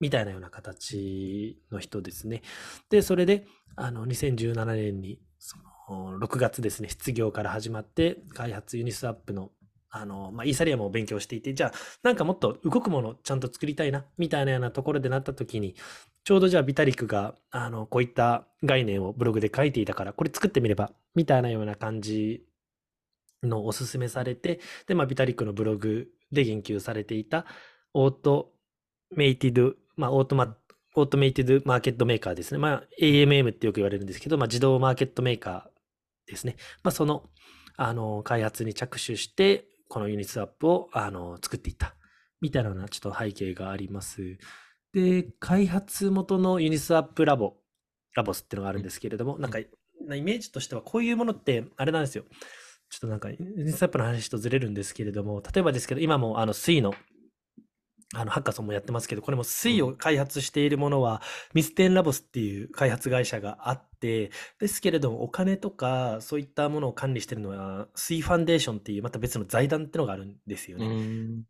[0.00, 2.42] みたいなような形の人ですね。
[2.90, 5.56] で、それであの2017年にそ
[5.90, 9.50] の6月ですね、失業から始まって開発ユニスワップの
[9.96, 15.76] あの、まあ、イーサリアムを勉強していて、じゃあ、なんかもっと動くものちゃんと作りたいな、みたいなようなところでなった時に、
[16.24, 22.44] ちょうどじゃあビタリックが、あの、こういった概念をブログで書いていたから、これ作ってみれば、みたいなような感じ
[23.44, 27.46] のおすすめされて、で、まあ、ビタリックのブログで言及されていた、
[27.92, 30.56] Automated、まあ、オートマ、
[30.96, 32.58] Automated Market Maker ですね。
[32.58, 36.56] まあ、AMM ってよく言われるんですけど、まあ、自動マーケットメーカーですね。
[36.82, 37.28] まあ、その、
[37.76, 41.94] あの、開発に着手して、このユニスワップをあの作っていった。
[42.40, 44.38] みたいなちょっと背景があります。
[44.92, 49.68] で、開発元のユニスワップ Lab、Labs っていうのがあるんですけれども、なんか、イ
[50.00, 52.24] メージとしてはこういうものって、あれなんですよ。
[52.90, 56.92] ちょっとなんか、ユニスワップの話とずれるんですけれども、例えばですけど、今もあの、 Sui の
[58.14, 61.22] あの、ハッカソンもやってますけど、これも Sui を開発しているものは、
[61.54, 70.86] Mysten Labs っていう開発会社があって、ですけれども、お金とか、そういったものを管理してるのは、 Sui Foundation っていう、また別の財団ってのがあるんですよね。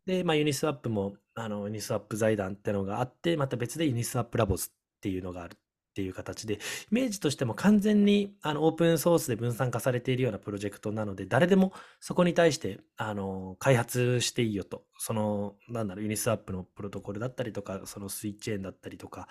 [0.06, 5.56] で、まあ、ユニスワップも、あの、ユニスワップ財団ってのがあって、また別でユニスワップ Labs っていうのがある
[5.94, 6.59] っていう形で、イ
[6.90, 19.28] メージとしても完全にあのオープンソースで分散化されているようなプロジェクトなので、誰でもそこに対してあの開発していいよと、その、なんだろう、ユニスワップのプロトコルだったりとか、そのスイッチエンだったりとか、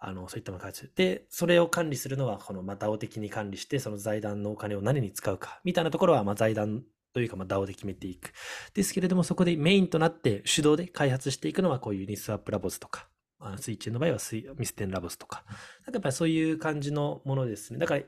[0.00, 8.32] あの、そういったものを開発で、それを管理するのは、この、ま、DAO 的に管理して、その財団のお金を何に使うか、みたいなところは、まあ、財団というか、ま DAO で決めていく。
[8.74, 13.08] ですけれども、そこでメインとなって主導で開発していくのは、こういうユニスワップ Labs とか、
[13.40, 17.78] あスイッチの場合は Sui Mysten Labs とか、なんかやっぱりそういう感じのものですね。
[17.78, 18.02] だから、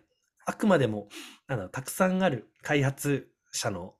[0.46, 1.08] あくまでも、
[1.46, 3.94] なんだろう、たくさんある開発者の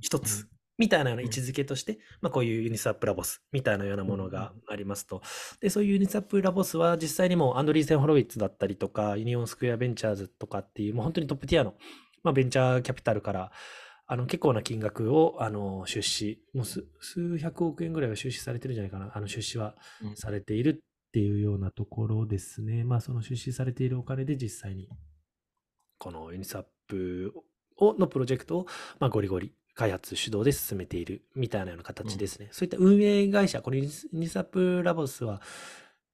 [0.00, 5.22] 一つ、みたいなような位置づけとして、まあこういうユニスワップ Labs みたいなようなものがありますと。
[5.60, 11.74] で、そういうユニスワップ Labs は実際にもアンドリーセン・ホロウィッツだったりとか、ユニオンスクエアベンチャーズとかっていう、もう本当に top tier の、
[12.22, 13.50] まあ、ベンチャーキャピタルから、
[14.10, 19.12] あの、結構な金額を、あの、出資、もう数百億円ぐらいは出資されてるんじゃないかな。
[19.14, 19.76] あの、出資は
[20.14, 22.84] されているっていうようなところですね。
[22.84, 24.88] まあ、その出資されているお金で実際に、
[25.98, 27.34] このユニスワップ
[27.76, 28.66] をのプロジェクトを、
[28.98, 32.46] まあ、ゴリゴリ開発主導で進めているみたいなような形ですね。
[32.46, 35.42] うん、そういった運営会社、このユニスワップ Labs は、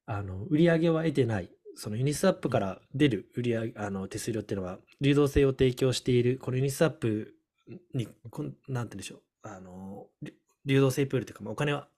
[0.04, 7.34] あの、売り上げは得てない、そのユニスワップから出る売り上げ、あの、手数料っていうのは、流動性を提供している、このユニスワップ
[7.94, 9.22] に、こんなんて言うんでしょう。
[9.42, 10.06] あの、
[10.64, 11.88] 流動性プールというか、まあ、お金は、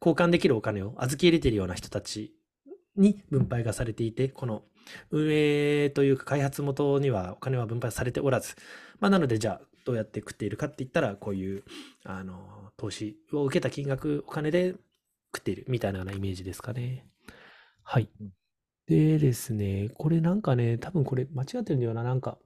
[0.00, 2.34] 交換できるお金を預け入れているような人たち
[2.96, 4.62] に分配がされていて、この
[5.10, 8.54] 運営というか開発元にはお金は分配されておらず、
[9.00, 11.64] まあ、なのでじゃあどうやって食っているかって言ったら、こういう、
[12.04, 14.74] あの、投資を受けた金額、お金で
[15.34, 17.06] 食っているみたいなイメージですかね。
[17.82, 18.08] はい。
[18.86, 22.38] でですね、これなんかね、多分これ間違ってるんだよな、なんか、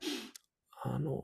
[0.83, 1.23] あの、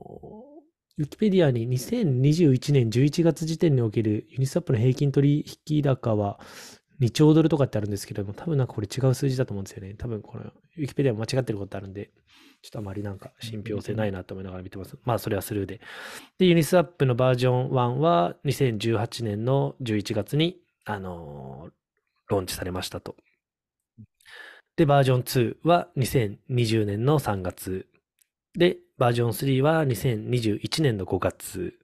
[0.99, 6.39] ウィキペディアに2021年11月時点におけるユニスワップの平均取引高は
[6.99, 9.93] 2兆ドルとかってあるんですけども、多分なんかこれ違う数字だと思うんですよね。
[9.93, 12.09] 多分このウィキペディア間違ってることあるんで、
[12.63, 14.97] ちょっとあまりなんか信憑性ないなと思いながら見てます。
[15.03, 15.81] まあそれはスルーで。
[16.39, 21.71] で、ユニスワップのバージョン1は2018年の11月に、あのー、
[22.29, 23.15] ローンチされましたと。
[24.77, 27.85] で、バージョン2は2020年の3月。
[28.57, 31.77] で、バージョン3は2021年の5月。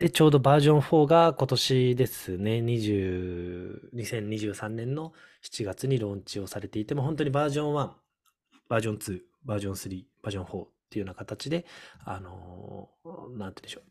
[0.00, 5.12] で、ちょうどバージョン4が今年ですね、20 2023年の
[5.44, 7.90] 7月にローンチをされていても、本当にバージョン1、
[8.68, 11.64] バージョン2、バージョン3、バージョン4っていうような形で、
[12.04, 13.84] あのー、なんて言うんでしょう、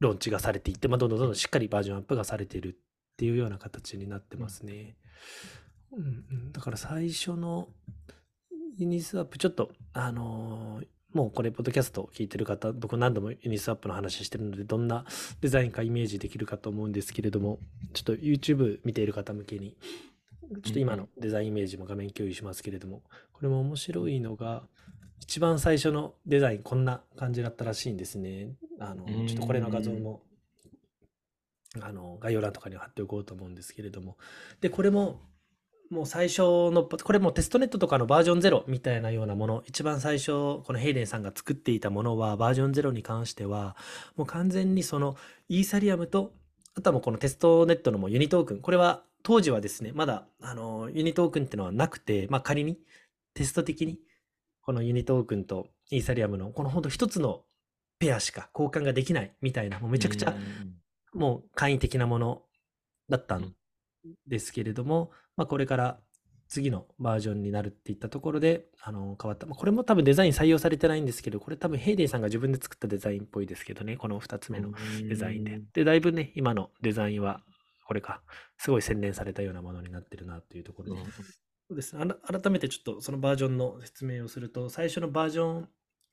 [0.00, 4.96] ローンチがされていって、まあ、どんどんどんどんしっかりバージョンアップがされているっていうような形になってますね。
[5.92, 7.68] うん、だから最初の
[8.76, 15.06] ユニスワップ、ちょっと、あのー、もうこれ、ポッドキャスト聞いてる方、僕何度もユニスワップの話してるので、どんな
[15.40, 17.60] デザインかイメージできるかと思うんですけれども、
[17.92, 19.76] ちょっと YouTube 見ている方向けに、
[20.64, 24.66] ちょっと今のデザインイメージも画面共有しますけれども、これも面白いのが、
[25.20, 28.56] 一番最初のデザイン、こんな感じだったらしいんですね。
[28.80, 30.22] あの、ちょっとこれの画像も、
[31.80, 34.16] あの、概要欄とかに貼っておこうと思うんですけれども。
[34.60, 35.20] で、これも、
[35.90, 43.76] もう最初の、これもテストネットとかのバージョン0みたいなようなもの、一番最初、このヘイデンさんが作っていたものは、バージョン0に関しては、
[44.16, 45.16] もう完全にその
[45.48, 46.32] イーサリアムと、
[46.76, 52.78] あとはもうこのテストネットのもユニトークン、これは当時はですね、まだあのユニトークンっていうのはなくて、まあ仮に
[53.34, 54.00] テスト的に、
[54.62, 57.42] このユニトークンとイーサリアムの、この本当一つの
[57.98, 60.34] ペアしか交換ができないみたいな、もうめちゃくちゃ、
[61.12, 62.42] もう簡易的なもの
[63.08, 63.54] だったん
[64.26, 66.00] ですけれども、まあ、これから
[66.48, 69.46] 次のバージョンになるっていったところで、あの、変わった。
[69.46, 74.72] まあ、これも多分デザイン採用されてないんですけど、これ多分ヘイデイさんが自分で作ったデザインっぽいですけどね、この2つ目の
[75.08, 75.62] デザインで。
[75.72, 77.42] で、だいぶね、今のデザインは、
[77.86, 78.22] これか、
[78.58, 81.02] すごい洗練されたようなものになってるなというところで。
[81.66, 85.68] そうです改めてちょっとそのバージョンの説明をすると、最初のバージョン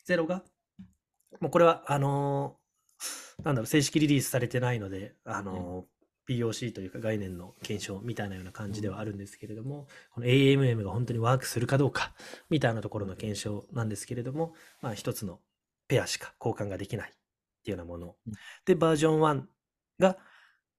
[0.07, 0.43] 0が、
[1.39, 12.13] もうこれは、あのーなんだろう、正式リリースされてないので、あのー POC というか概念の検証みたいなような感じではあるんですけれども、この AMM が本当にワークするかどうか
[12.49, 15.39] みたいなところの検証なんですけれども、まあ一つの
[15.87, 17.13] ペアしか交換ができないっ
[17.63, 18.33] ていうようなものうん。
[18.65, 19.43] で、バージョン1
[19.99, 20.17] が、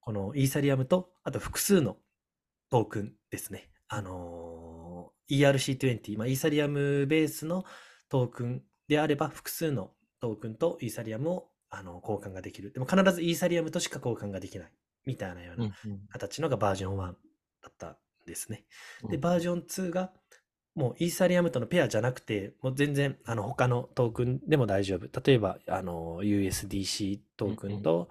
[0.01, 1.97] このイーサリアムと、あと複数の
[2.71, 3.69] トークンですね。
[3.89, 4.73] あのー
[5.33, 7.65] ERC20、まあ、イーサリアムベースの
[8.11, 12.73] トークンであれば、複数のトークンとイーサリアムをあの交換ができる。
[12.73, 14.73] でも必ずイーサリアムとしか交換ができない。
[15.07, 15.75] みたいなような
[16.11, 17.13] 形のがバージョン1だ
[17.69, 18.65] ったんですね。
[19.09, 20.13] で、バージョン2が、
[20.75, 25.21] もうイーサリアムとのペアじゃなくて、もう全然あの他のトークンでも大丈夫。
[25.21, 28.09] 例えば、あの USDC トークンと、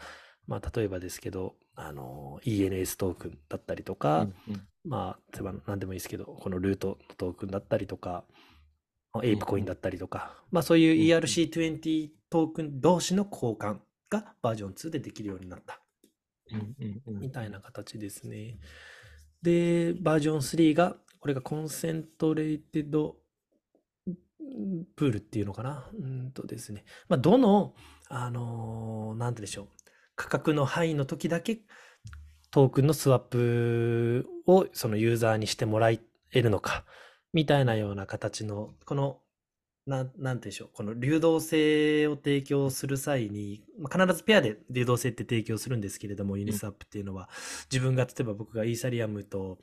[0.47, 4.27] まあ例えばですけど、あの ENS トークンだったりとか、
[4.84, 8.25] まあ、例えば何でもいいですけど、このルートのトークンだったりとか、
[9.23, 15.81] エイプコインだったりとか、まあそういう ERC20 トークン同士の交換がバージョン2でできるようになった。
[17.08, 18.58] みたいな形ですね。
[19.42, 23.18] で、バージョン3が、これがコンセントレイテッド
[24.96, 25.90] プールっていうのかな？
[25.98, 26.84] うんとですね。
[27.08, 27.74] まあ、どの、
[28.10, 29.68] あのーなんてでしょう。
[30.16, 31.62] 価格の範囲の時だけ
[32.52, 36.00] トークンのスワップをそのユーザーにしてもらえ
[36.34, 36.86] るのか、
[37.34, 39.22] みたいなような形の、この、
[39.86, 40.70] なん、なんてでしょう。
[40.74, 47.30] この流動性を提供する際に、まあ必ずペアで流動性って提供するんですけれども、ユニスワップっていうのは、
[47.72, 49.60] 自分が、例えば僕がイーサリアムと、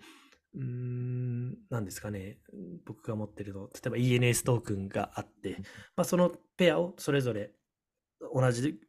[0.55, 2.39] うーん、なんですかね、
[2.85, 5.59] 僕が持ってるの、例えば ENS トークンがあって、
[5.97, 7.53] まあ、そのペアをそれぞれ
[8.35, 8.81] 同じ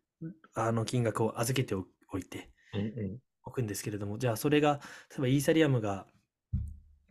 [0.55, 1.85] あの金額を預けてお
[2.17, 2.49] いて
[3.43, 4.79] おくんですけれども、じゃあそれが、
[5.11, 6.07] 例えばイーサリアムが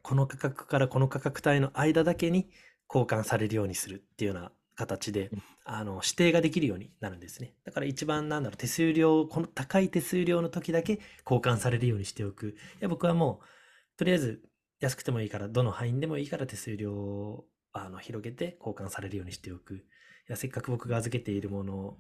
[0.02, 2.50] この価格からこの価格帯の間だけに
[2.88, 7.53] 交換されるようにするっていうような形でうん、あの指定ができるようになるんですね。
[7.64, 12.51] だから一番なんだろう、手数料、この高い手数料の時だけ交換されるようにしておく。
[12.51, 14.42] いや、僕はもう、とりあえず
[14.79, 19.74] 安くてもいいから、どの範囲でもいいから手数料をあの広げて交換されるようにしておく。
[19.74, 19.83] い
[20.29, 21.96] や、せっかく僕が預けているもの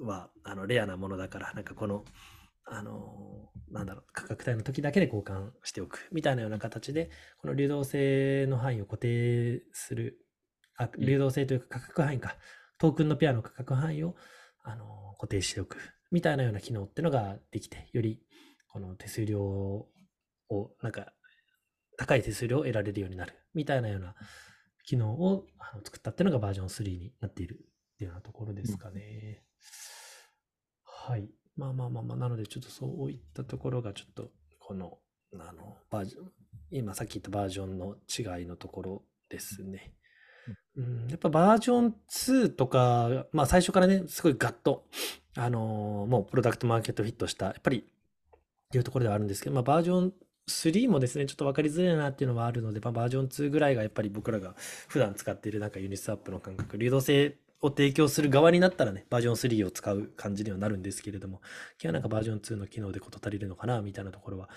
[0.00, 2.04] は、あの、レアなものだから、なんかこの、
[2.66, 6.08] あの、なんだろう、価格帯の時だけで交換しておく。
[6.12, 10.18] みたいなような形で、この流動性の範囲を固定する、
[10.76, 12.36] あ、うん流動性というか価格範囲か、
[12.78, 14.16] トークンのペアの価格範囲を、
[14.62, 15.78] あの、固定しておく。
[16.10, 18.20] みたいなような機能っていうのができて、より、
[18.68, 19.88] この手数料を、
[20.82, 21.12] なんか、
[21.96, 23.34] 高い手数料を得られるようになる。
[23.54, 24.14] みたいなような
[24.84, 29.42] 機能をあの作ったっていうのがバージョン3になっているっていうようなところですかね。
[30.84, 31.30] はい。
[31.56, 34.98] まあまあまあまあ、なのでちょっとそういったところがちょっと、この、
[35.34, 36.30] あの、バージョン、
[36.70, 39.92] 今さっき言ったバージョンの違いのところですね。
[40.76, 44.86] うん、やっぱバージョン2とか、まあ最初からね、すごいガッと、
[45.36, 47.84] あのーもうプロダクトマーケットフィットした、やっぱり、
[48.74, 50.12] いうところではあるんですけど、まあバージョン
[50.48, 54.54] 3もですね、ちょっと分かりづらいなっていうのはあるので、まあ、バージョン2ぐらいがやっぱり僕らが
[54.88, 57.36] 普段使っているなんかユニスワップの感覚、流動性
[57.66, 61.40] を提供する側になったらね、バージョン3を使う感じにはなるんですけれども、
[61.72, 64.48] 今日はなんかバージョン2の機能で事足りるのかな、みたいなところは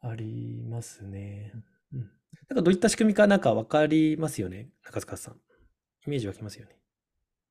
[0.00, 1.52] ありますね。
[1.92, 2.00] うん。
[2.48, 5.36] なんかどういった仕組みかなんか分かりますよね、中塚さん。
[6.06, 6.76] イメージ湧きますよね？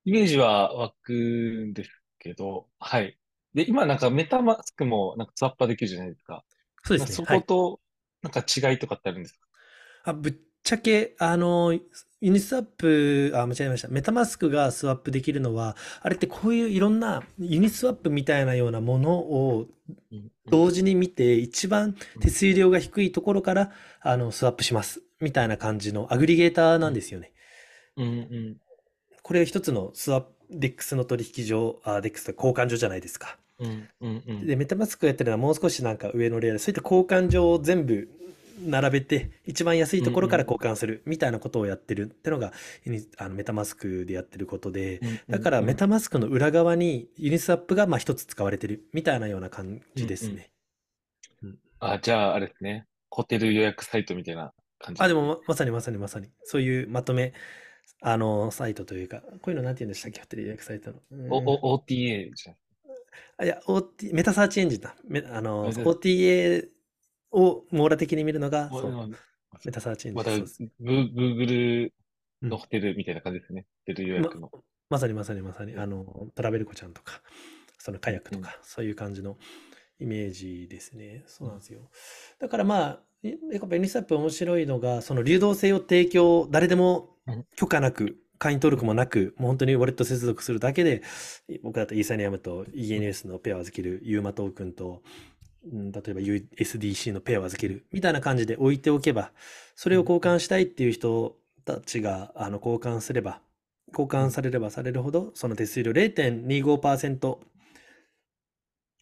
[0.06, 3.18] イメージは湧くんですけど、はい。
[3.54, 6.44] で、今なんかメタマスクもなんかスワッパーできるじゃないですか。
[6.84, 7.16] そうですね。
[7.16, 7.80] そはいこと、
[8.22, 9.48] なんか違いとかってあるんですか？
[10.06, 11.74] あ、ぶっちゃけ、あの、
[12.22, 13.90] ユニスワップ、あ、間違えました。
[13.90, 19.68] メタマスクがスワップできるのは、あれってこういういろんなユニスワップみたいなようなものを
[20.50, 25.02] 同時に見て、一番手数料が低いところから、あの、スワップします。
[25.20, 27.34] みたいな感じの aggregator なんですよね。
[27.98, 28.58] うんうん
[29.22, 33.38] これ一つのスワップ、 DEX の取引所、あ、 DEX と交換所じゃないですか。
[33.60, 38.10] うんうんうんで、メタマスクがやってるのはもう少しなんか上のレイヤーで、そういった交換所を全部
[38.60, 42.54] 並べて、一番安いところから交換するみたいなことをやってるってのが、
[42.86, 50.52] ユニあのメタマスクでやってることで、だからメタマスクの裏側にユニスワップがまあ一つ使われてるみたいなような感じですね。
[51.80, 52.86] あ、じゃああれですね。
[53.10, 55.04] ホテル予約サイトみたいな感じ。
[55.04, 57.34] あ、でもままさにまさにまさに、そういうまとめ、
[58.02, 60.98] あの、サイトというか、こういうのなんて言うんでしたっけ、ホテル予約サイトの。
[61.12, 62.56] うんお、お、OTA じゃん。
[63.38, 64.96] あいや、OT、メタサーチエンジンだ。
[65.06, 66.68] めあの、OTA
[67.34, 69.10] を網羅的に見るのが、まそう、
[69.66, 70.18] メタサーチエンジン。
[70.18, 70.32] また、
[70.82, 71.92] Google
[72.42, 73.66] うんのホテルみたいな感じですね。
[73.88, 74.52] ホテル予約の。
[74.90, 77.22] まさにまさにまさに、あの、トラベルコちゃんとか、
[77.78, 79.38] そのカヤックとか、そういう感じの
[80.00, 81.24] イメージですね。
[81.26, 81.90] そうなんですよ。
[82.40, 91.02] だからまあ、えやっぱ NSAP 面白いのが、その流動性を提供、誰でもうん許可なく、会員登録もなく、もう本当にウォレット接続するだけで、
[91.64, 95.02] 僕だとイーサリアムと ENS のペアを預ける、ユーマトークンと、
[95.72, 99.32] うん例えば USDC のペアを預けるみたいな感じで置いておけば、
[99.76, 103.42] それを交換したいっていう人たちがあの交換すれば、
[103.90, 107.38] 交換されればされるほど、その手数料0.25%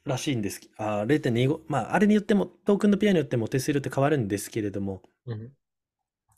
[0.05, 0.61] らしいんです。
[0.77, 5.51] あ0.25、まあ、あれによっても、トークンのペアによっても手数料って変わるんですけれども、うん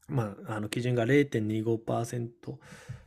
[0.07, 2.29] まあ、あの基準が0.25%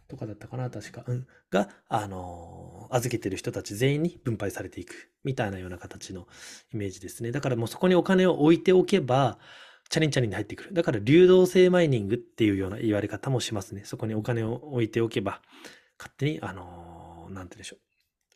[0.08, 1.04] とかだったかな、確か。
[1.06, 1.26] うん。
[1.50, 6.28] が、あのー預けてる人たち全員に分配されていくみたいなような形の
[6.72, 7.32] イメージですね。
[7.32, 9.38] だからもうそこにお金を置いておけば、
[9.88, 10.72] チャリンチャリンに入ってくる。
[10.72, 13.82] だから流動性マイニングっていうような言われ方もしますね。
[13.84, 15.42] そこにお金を置いておけば、
[15.98, 17.85] 勝手に、あのーなんて言うんでしょう。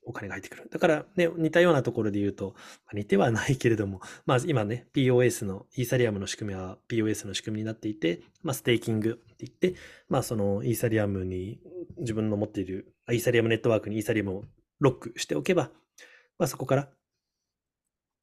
[0.02, 0.68] お金が入ってくる。
[0.70, 2.54] だからね、似たようなところで言うと、
[2.86, 9.74] まあ似てはないけれども、まあ今ね、POS の、イーサリアムの仕組みは POS の仕組みになっていて、まあステーキングって言って、
[10.08, 11.60] まあそのイーサリアムに
[11.98, 14.44] 自分の持っている、イーサリアムネットワークにイーサリアムを
[14.80, 15.70] ロックしておけば、
[16.38, 16.88] まあそこから、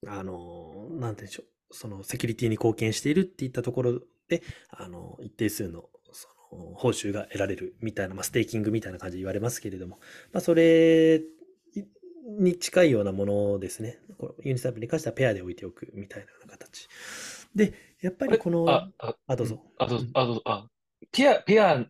[0.07, 9.99] あの、なんて言うんでしょう、そのセキュリティに貢献しているっていったところで、あの、一定数のその報酬が得られるみたいな、まあステーキングみたいな感じで言われますけれども、
[10.31, 11.21] まあそれ
[12.27, 13.99] に近いようなものですね。
[14.17, 16.87] このユニスワップに関してはペアで置いておくみたいな形。
[17.55, 19.63] で、やっぱりこの、あ、あ、あどうぞ。
[19.77, 20.05] あ、どうぞ。
[20.05, 20.67] うん、あ、どうぞ、あ、
[21.11, 21.85] ペア、ペア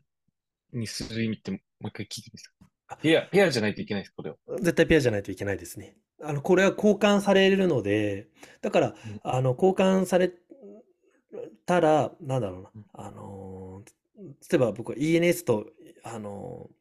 [0.74, 2.48] にする意味ってもう一回聞いていいです
[2.88, 2.98] か？
[3.02, 4.38] ペア、ペアじゃないといけないです、これは。
[4.60, 5.98] 絶対ペアじゃないといけないですね。
[6.22, 8.28] あの、これは交換されるので、
[8.62, 9.20] だから、うん。
[9.24, 10.32] あの、交換され
[11.66, 12.72] たら、なんだろうな。
[12.76, 15.68] うん、あのー、例えば僕は ENS と、
[16.04, 16.77] あのー、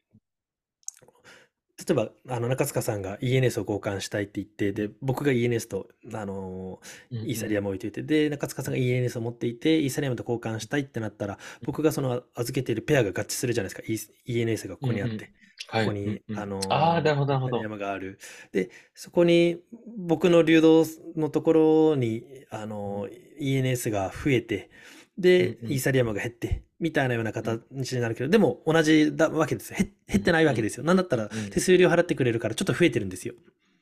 [1.79, 14.12] 例えば、あの、中塚さんが ENS を交換したいって言って、で、僕が ENS と、あのー、イーサリアムを置いていて、で、中塚さんが ENS を持っていて、イーサリアムと交換したいってなったら、僕がその預けているペアが合致するじゃないですか。
[14.27, 15.33] E- ENS がここにあって。
[15.69, 15.85] はい。
[15.87, 17.59] ここにあのああ、なるほど、なるほど。
[17.59, 18.19] 山がある。
[18.53, 19.59] で、そこに
[19.99, 20.85] 僕の流動
[21.17, 23.09] のところに、あの、
[23.41, 24.71] ENS が増えて、
[25.19, 27.61] で、イーサリアムが減って、みたいなような形
[27.95, 29.77] になるけど、でも同じだわけですよ。
[29.79, 30.85] 減減ってないわけですよ。
[30.85, 33.35] なんだったらうん手数料払ってくれるからちょっと増えてるんですよ。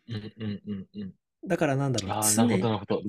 [0.09, 1.13] うんうんうんうん。
[1.47, 2.09] だからなんだろう。
[2.09, 3.03] な常るほど、なるほど。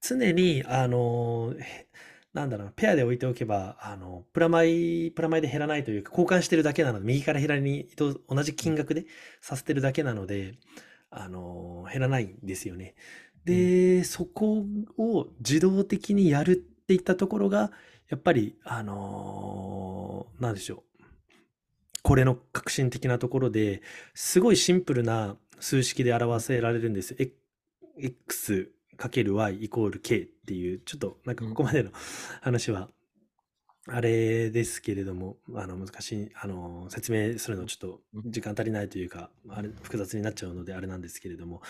[0.00, 1.86] 常に、あの、へ
[2.32, 9.06] なんだろうな、ペアで置いておけば、あの、プラマイ、プラマイで減らないというか、交換してるだけなので、右から左に同じ金額で
[9.40, 10.54] させてるだけなので、
[11.10, 12.94] あの、減らないんですよね。
[13.44, 14.64] で、そこ
[14.98, 17.72] を自動的にやるっていったところが、
[18.08, 21.04] やっぱり、あの、なんでしょう。
[22.02, 23.82] これの革新的なところで、
[24.14, 27.16] すごいシンプルな数式で表せられるんです。
[27.98, 31.90] X かける y イコール k っていう、ちょっとなんかここまでの
[32.40, 32.88] 話は、
[33.90, 41.62] あれですけれども、あの難しい、あの説明するのちょっと時間足りないというか、あれ複雑になっちゃうのであれなんですけれども、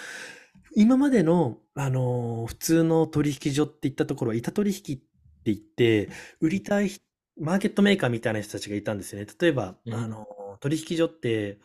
[0.75, 5.08] 今までの、あの普通の取引所っていったところは、板取引って
[5.53, 7.03] 言って、売りたい人
[7.41, 9.27] マーケットメーカーみたいな人たちがいたんですよね。
[9.41, 10.27] 例えば、うんあの
[10.61, 11.59] 取引所って、例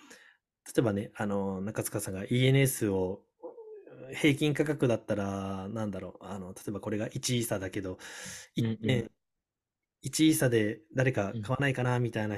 [0.80, 3.24] えばね、あの中塚さんが ENS を
[4.14, 7.98] 平均価格だったら、なんだろう、あの例えばこれが1イーサだけど、
[8.58, 9.12] うんうん1点
[10.04, 12.36] 1イーサで誰か買わないかなみたいな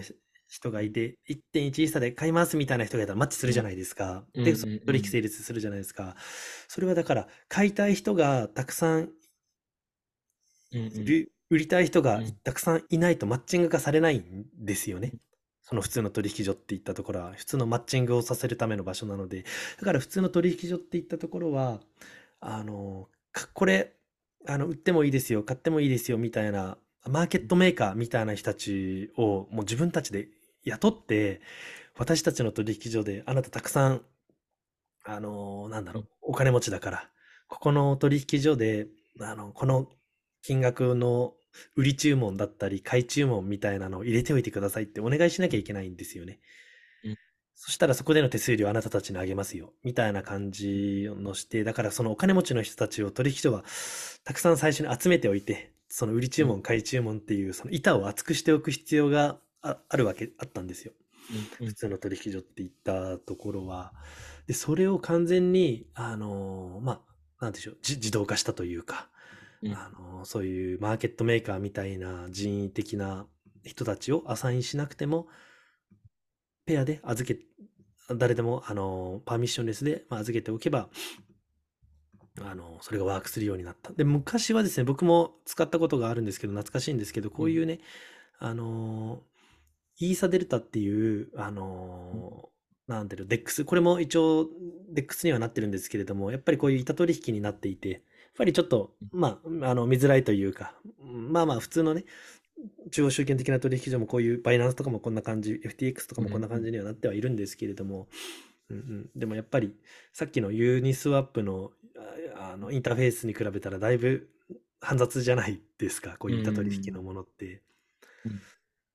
[0.47, 4.25] 人がいて、1.1イーサで買いますみたいな人がいたらマッチするじゃないですか。
[4.33, 6.15] で、うんうんその取引成立するじゃないですか。
[6.67, 9.09] それはだから、買いたい人がたくさん
[10.73, 15.13] うんうんいる、売りたい人がうんたくさんいないとマッチング化されないんですよね。
[15.61, 19.45] その普通の取引所っていったところは、普通のマッチングをさせるための場所なので、
[19.79, 21.79] だから普通の取引所っていったところは、
[22.39, 23.95] あの、かこれ、
[24.47, 26.77] あの、売ってもいいですよ、買ってもいいですよ、みたいな、
[27.09, 30.27] マーケットメーカーみたいな人たちをもう自分たちで
[30.65, 31.41] 雇って、
[31.97, 34.05] 私たちの取引所であなたたくさん、
[35.03, 37.09] あの、なんだろう、お金持ちだから、
[37.47, 38.87] ここの取引所で、
[39.19, 39.87] あの、この
[40.43, 41.33] 金額の
[41.75, 46.39] 売り注文だったり、買い注文みたいなのを入れておいてくださいってお願いしなきゃいけないんですよね。
[47.03, 47.17] うん
[47.57, 49.73] そしたらそこでの手数料あなたたちにあげますよ。
[49.81, 53.63] みたいな感じのして、だからそのお金持ちの人たちを取引所は
[54.25, 60.91] たくさん最初に集めておいて、その売り注文、うん買い注文っていうその板を厚くしておく必要がああるわけ、あったんですよ。
[61.59, 63.93] うん普通の取引所っていったところは。
[64.47, 67.01] で、それを完全に、あのーま
[67.39, 69.09] あ、なんでしょう、じ自動化したというか、
[69.65, 69.73] うん。
[69.73, 73.27] あの、そういうマーケットメーカーみたいな人為的な
[73.63, 75.27] 人たちをアサインしなくても、
[76.65, 77.39] ペアで預け、
[78.15, 80.89] 誰でも、あの、パーミッションレスで、まあ、預けておけば、
[82.41, 83.93] あの、それがワークするようになった。
[83.93, 87.79] で、昔はですね、僕も使ったことがあるんですけど、懐かしいんですけど、こういうね、
[88.39, 89.23] あの、
[89.99, 92.49] イーサデルタっていう、あの、
[92.87, 94.49] なんていうの、デックス、これも一応、
[94.89, 98.03] デックスにはなってるんですけれども、やっぱりこういう板取引になっていて、
[98.37, 102.05] やっぱりちょっと、まあ、あの、見づらいというか、まあまあ、普通のね、
[102.91, 108.07] 中央集権的な取引所もこういうバイナンスとかもこんな感じ、FTX とかもこんな感じにはなってはいるんですけれども、
[108.69, 109.75] うんうん、でもやっぱり
[110.13, 111.71] さっきのユニスワップの
[112.35, 114.27] ああのインターフェースに比べたらだいぶ
[114.81, 117.61] 煩雑じゃないですか、こういった取引のものって。
[118.25, 118.41] うん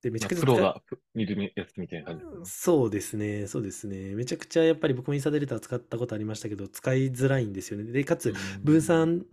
[0.03, 0.83] で、めちゃくちゃプロが
[1.15, 2.51] 見るやつみたいな感じ。
[2.51, 4.15] そうですね、そうですね。
[4.15, 7.91] めちゃくちゃやっぱり僕もインサデルタ使ったことありましたけど、使いづらいんですよね。
[7.93, 8.33] で、かつ、
[8.63, 9.27] 分散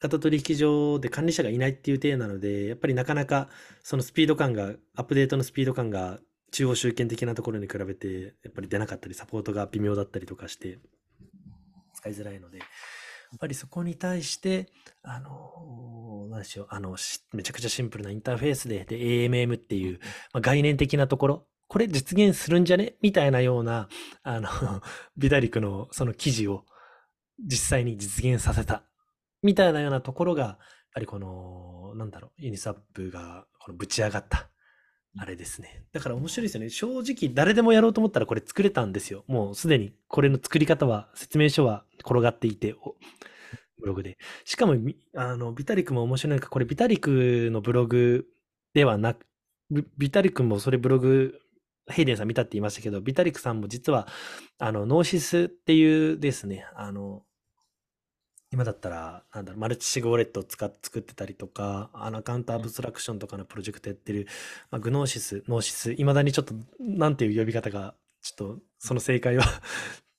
[0.00, 3.48] 型取引所で管理者がいないっていう体なので、やっぱりなかなか
[3.82, 10.78] そのスピード感が、アップデートのスピード感が中央集権的なところに比べて、やっぱり出なかったり、サポートが微妙だったりとかして、
[11.94, 12.64] 使いづらいので、や
[13.36, 14.70] っぱりそこに対して、
[15.02, 19.98] あの、何でしょう、あの、しめちゃくちゃシンプルなインターフェースで、で、AMM っていう、
[20.32, 23.88] まあ、概念的なところ、これ実現するんじゃねみたいなような、
[24.22, 24.48] あの、
[25.16, 26.64] ビダリクのその記事を
[27.38, 28.84] 実際に実現させた。
[29.42, 30.58] みたいなようなところが、やっ
[30.94, 34.48] ぱりこの、なんだろう、ユニスワップがこのぶち上がった。
[35.20, 35.82] あれですね。
[35.92, 36.70] だから面白いですよね。
[36.70, 39.24] 正直誰でもやろうと思ったらこれ作れたんですよ。
[39.26, 42.74] もうすでにこれの作り方は、説明書は転がっていて、
[43.80, 44.16] ブログで。
[44.44, 44.76] しかも、
[45.16, 48.26] あの、ビタリクも面白いのが、これビタリクのブログ
[48.74, 49.26] ではなく、
[49.98, 51.40] ビタリクもそれブログ、
[51.90, 54.06] ヘイデンさん見たって言いましたけど、ビタリクさんも実は、
[54.58, 57.22] あの、ノーシスっていうですね、あの、
[58.50, 64.26] 今だったら、なんだろう、マルチシグウォレットを使っ作ってたりとか、あの、 account abstraction とかのプロジェクトやってる、
[64.70, 69.44] まあ、グノーシス、ノーシス、いまだにちょっと、なんていう呼び方が、ちょっと、その正解は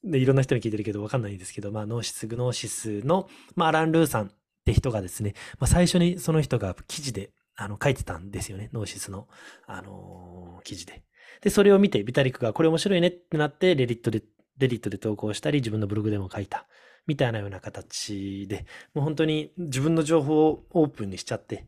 [0.04, 4.32] で、 いろんな人に聞いてるけど、わかんないんですけど、まあ、ノーシス、グノーシスの、まあ、アラン・ルーさんっ
[4.64, 9.28] て人がですね、まあ、最初にその人が記事で、あの、書いてたんですよね、ノーシスの、
[9.66, 11.04] あのー記事で。
[11.42, 14.24] で、それを見て、ビタリックがこれ面白いねってなって、レディットで、
[14.58, 16.68] レディットで投稿したり、自分のブログでも書いた。
[17.10, 21.68] みたいなような形で、もう本当に自分の情報をオープンにしちゃって、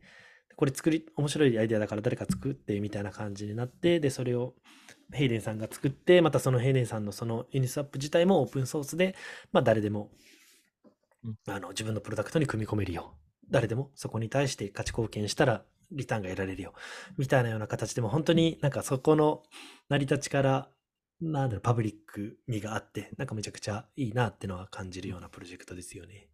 [0.55, 4.53] これ作り、面白いアイデアだから誰か作ってみたいな感じになって、で、それを
[5.11, 9.15] ヘイデンさんが作って、またそのヘイデンさんのそのユニスワップ自体もオープンソースで、
[9.51, 10.11] まあ誰でも
[11.23, 13.15] うんあの自分のプロダクトに組み込めるよ。
[13.49, 16.73] 誰でもそこに対して価値貢献したらリターンが得られるよ。
[17.17, 19.43] みたいなような形でも本当になんかそこの
[19.89, 20.69] 成り立ちから
[21.21, 26.27] なんだろう、パブリック味があって、なんかめちゃくちゃいいなってのは感じるようなプロジェクトですよね。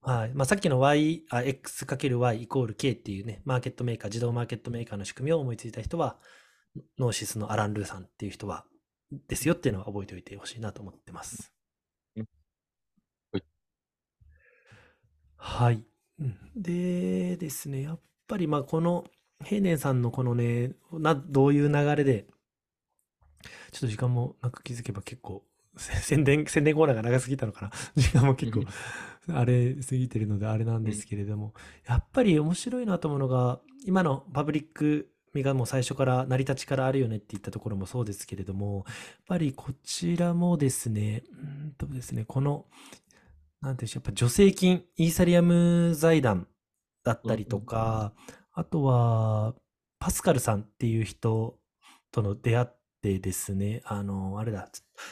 [0.00, 0.34] はい。
[0.34, 6.18] まあ、さっきの Y、あ、X×Y イコール K っていうね、マーケットメーカー、自動マーケットメーカーの仕組みを思いついた人は、
[6.98, 8.64] ノーシスのアラン・ルーさんっていう人は、
[9.28, 11.52] ですよっていうのは覚えておいてほしいなと思ってます
[12.16, 12.24] うん
[13.32, 13.44] はい。
[15.36, 15.84] はい。
[16.18, 19.04] うんでですね、やっぱりまあこの、
[19.44, 22.26] ヘイネンさんのこのね、な、どういう流れで、
[23.70, 25.44] ちょっと時間もなく気づけば結構、
[25.76, 27.70] せ 宣伝、宣伝コーナーが長すぎたのかな。
[27.96, 28.64] 時間も結構、
[29.28, 31.54] あれ過ぎてるのであれなんですけれども、
[31.86, 38.94] やっぱり面白いなと思うのが、今のパブリック味がもう最初から成り立ちからあるよねって言ったところもそうですけれども、やっ
[39.26, 42.66] ぱりこちらもですね、うーんとですね、この、
[43.60, 46.46] なんていうんでしょう、やっぱ助成金、イーサリアム財団
[47.04, 48.12] だったりとか、
[48.52, 49.54] あとは、
[49.98, 51.58] パスカルさんっていう人
[52.10, 52.66] との出会っ
[53.02, 54.68] てですね、あの、あれだ、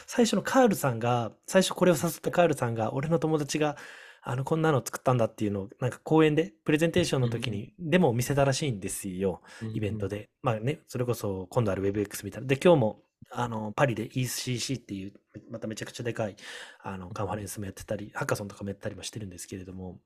[0.07, 3.77] 最初のカールさんが、最初これを誘ったカールさんが、俺の友達が、
[4.23, 9.41] あの、こんなの作ったんだっていうのを、なんか講演で、プレゼンテーションの時に、デモを見せたらしいんですよ、
[9.73, 10.17] イベントで。
[10.17, 10.29] で。
[10.41, 12.47] まあね、それこそ今度ある WebX みたいな。
[12.47, 15.13] で、今日も、あの、パリで ECC っていう、
[15.49, 16.35] まためちゃくちゃでかい、
[16.83, 19.99] あの、カンファレンスもやってたり、ハッカソンとかもやったりもしてるんですけれども、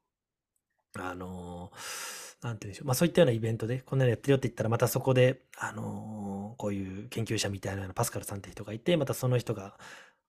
[0.98, 1.72] あの
[2.46, 2.88] なんて言うんでしょう。
[2.88, 9.78] まあそういったようなイベントで、こんなのやってるよって言ったら、またそこで、あのこういう研究者みたいなパスカルさんって人がいて、またその人が、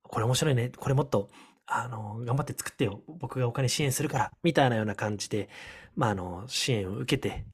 [0.03, 1.31] これ面白いね、これもっと、
[1.67, 3.03] あの頑張って作ってよ。
[3.07, 5.49] 僕がお金支援するから、みたいなような感じで、
[5.95, 7.45] まああの、支援を受けて、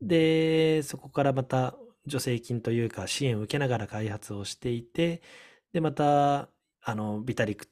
[0.00, 1.74] で、そこからまた
[2.08, 5.22] 助成金というか支援を受けながら開発をしていて、
[5.72, 6.48] で、また、
[6.82, 7.66] あの、ビタリック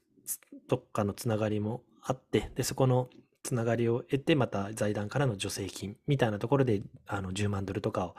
[0.69, 3.09] とかのつながりもあって、で、そこの
[3.45, 8.17] つながりを得て、また財団からの助成金みたいなところで、あの、10万ドルとかを、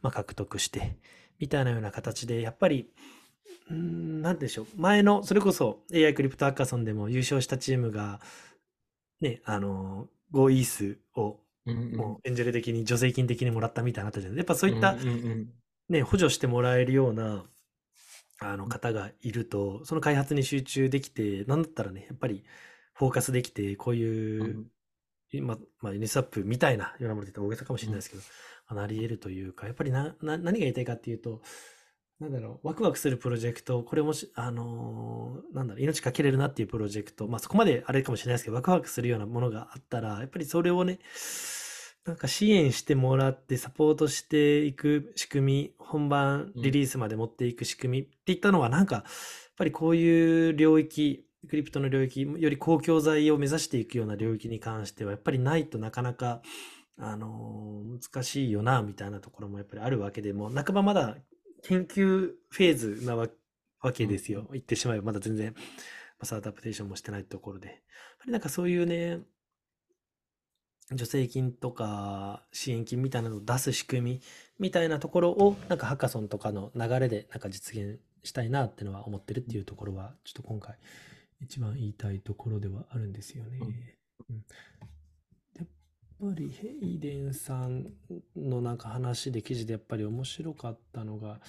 [0.00, 0.96] まあ、獲得して、
[1.38, 2.88] みたいなような形で、やっぱり、
[3.74, 4.66] ん、なんでしょう。
[4.76, 8.20] 前の、それこそ AI クリプトハッカソンでも優勝したチームが、
[9.20, 11.40] ね、あの、5イースを。
[11.66, 14.96] もうエンジェル的に助成金的にもらったみたいなったじゃないやっぱそういった
[15.90, 17.44] ね、補助してもらえるような
[18.40, 22.42] あの方がいると、その開発に集中できて、なんだったらね、やっぱり
[22.98, 24.66] フォーカスできて、こうういう、ん。
[25.32, 28.22] 今、まあ、ユニスワップみたいなようなもので言ったら大げさかもしれないですけど、
[28.66, 31.42] あのあり得るというか、やっぱりな、な、何が言いたいかっていうと、
[32.18, 40.98] なんだろう、ワクワクするプロジェクト、これもし、あのーなんだろう、命かけれるなっていうプロジェクト、まあそこまであれかもしれないですけど、ワクワクするようなものがあったら、やっぱりそれをね、
[42.04, 49.04] なんか支援してもらってサポートしていく仕組み、本番リリースまで持っていく仕組みっていったのは、なんか、やっ
[49.56, 56.42] ぱりこういう領域、クリプトの領域、より公共財を目指していくような領域に関しては、やっぱりないとなかなか、
[56.98, 61.16] あのー難しいよな、みたいなところもやっぱりあるわけでもう、半ばまだ
[61.62, 63.28] 研究フェーズなわ
[63.80, 64.48] わけですよ。
[64.52, 65.54] 言ってしまえば、まだ全然、
[66.18, 67.68] マスアダプテーションもしてないところで。
[67.68, 67.76] やっ
[68.18, 69.20] ぱりなんかそういうね、
[70.90, 74.20] 助成金とか支援金みたいなのを出す仕組み
[74.58, 80.78] みたいなところをなんかハッカソンとかの流れでなんか実現したいなっていうのは思ってるっていうところはちょっと今回
[81.40, 83.58] 一番言いたいところではあるんですよね。
[84.28, 84.44] うん
[85.56, 87.92] やっぱりヘイデンさん
[88.34, 91.40] のなんか話で記事でやっぱり面白かったのが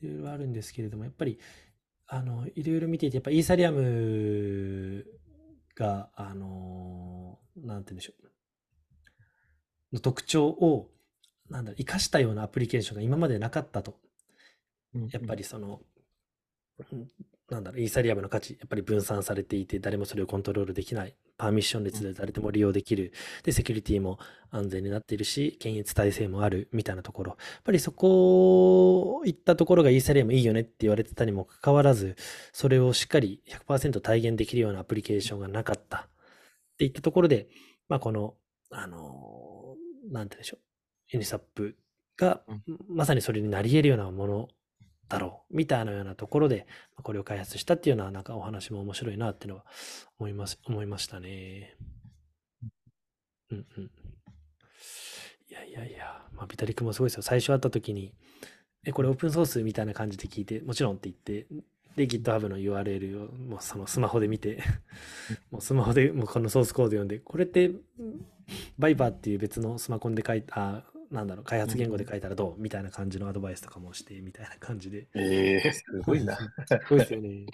[0.00, 1.40] いろいろあるんですけれどもやっぱり
[2.06, 5.04] あのいろいろ見ていてやっぱイーサリアム
[5.74, 8.22] があのなんて言うんでしょう
[9.94, 10.88] の特徴を、
[11.50, 13.98] なんだ生かしたようなアプリケーションが今までなかったと。
[14.94, 15.80] うんやっぱりその、
[16.90, 17.08] うん
[17.52, 21.14] なんだろう、イーサリアムの価値、やっぱり分散されていて、誰もそれをコントロールできない。
[21.36, 23.12] パーミッション列で誰でも利用できる。
[23.42, 24.18] で、セキュリティも
[24.50, 27.30] 安全になっているし、検閲体制もある、みたいなところ。
[27.30, 32.16] やっぱりそこ、いったところがイーサリアムいいよねって言われてたにもかかわらず、
[32.52, 35.98] それをしっかり100%体現できるようなアプリケーションがなかった。
[35.98, 37.48] っていったところで、
[37.88, 38.34] まあ、この、
[38.70, 39.76] あの、
[40.10, 40.60] なんて言うんでしょう。
[41.10, 41.76] ユニサップ
[42.16, 44.48] がうん、まさにそれになり得るようなもの
[45.12, 49.64] だろう、みたいなようなところで、まあこれを開発したっていうのは、なんかお話も面白いなっていうのは
[50.18, 51.76] 思います、思いましたね。
[53.50, 53.90] うんうん。
[55.50, 57.22] いやいやいや、まあ、ビタリックもすごいですよ。
[57.22, 58.14] 最初会った時に、
[58.84, 61.46] え、これオープンソースみたいな感じで聞いて、もちろんって言って、
[61.94, 64.62] で、GitHub の URL をもうそのスマホで見て、
[65.50, 67.70] もうスマホでもうこのソースコード読んで、これって、
[68.78, 72.60] バイバーっていう別のスマコンで書いた、あなんだろう、開発言語で書いたらどう？
[72.60, 75.06] みたいな感じのアドバイスとかもして、みたいな感じで。
[75.14, 76.36] ええすごいな。
[76.36, 76.44] す
[76.88, 77.46] ごいですよね。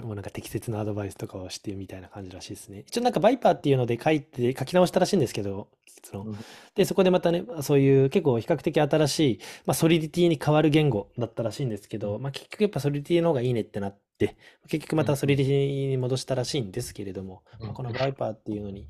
[0.00, 2.84] もうなんか適切なアドバイスとかをしてみたいな感じらしいですね。
[2.86, 6.36] 一応なんかバイパーっていうので書いて、書き直したらしいんですけど、結論うん
[6.76, 14.36] で、そこでまたね、そういう結構比較的新しい、まあ、ソリディティに代わる言語だったらしいんですけど、まあ、結局やっぱソリディティの方がいいねってなって、
[14.68, 18.86] 結局またソリディティに戻したらしいんですけれども、うんまあこのバイパーっていうのに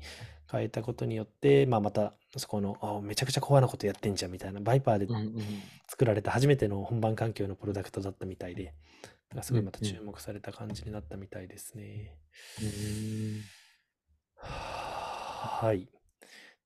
[0.51, 5.07] 変えたことによって、まあ、またそこの、あめちゃくちゃコアなことやってんじゃんみたいな、バイパーで
[5.87, 8.75] 作られた初めての本番環境のプロダクトだったみたいで、だか
[9.35, 12.17] らすごいまた注目された感じになったみたいですね。
[12.61, 13.41] うん
[14.41, 15.81] はい。
[15.81, 15.85] っ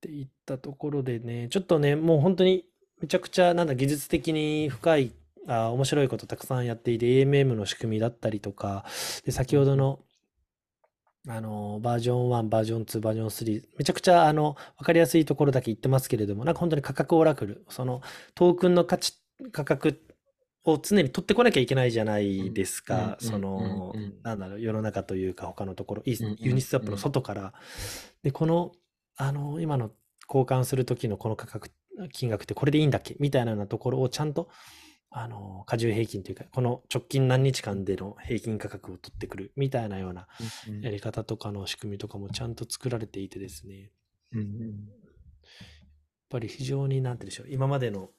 [0.01, 2.65] ていったところでね、ちょっとね、もう本当に
[3.01, 5.11] めちゃくちゃなんだ技術的に深い、
[5.47, 8.86] あ面白いことたくさんやっていて、AMM の仕組みだったりとか、
[9.25, 9.99] で、先ほどの、
[11.28, 18.01] あの、バージョン1、バージョン2、バージョン3、めちゃくちゃ、あの、わかりやすいところだけ言ってますけれども、なんか本当に価格オラクル、その、
[18.36, 19.13] トークンの価値、
[19.51, 20.01] 価格
[20.65, 23.17] を常に取ってこなきゃいけないじゃないですか。
[23.19, 27.53] そのうんうんうん、なんだろう、世の中というか、他のところ、ユニスワップの外から。
[28.21, 28.74] で、この、
[29.15, 29.91] あの、今の
[30.28, 31.69] 交換するときのこの価格、
[32.11, 34.49] 金額ってこれでいいんだっけみたいなようなところをちゃんと、
[35.16, 40.28] あの、過重平均というか、この直近何日間での平均価格を取ってくるみたいなような
[40.68, 43.89] うんやり方とかの仕組みとかもちゃんと作られていてですね、やっ
[44.34, 44.89] うん。
[46.30, 48.09] ぱり非常に、なんて言うんでしょう、今までの、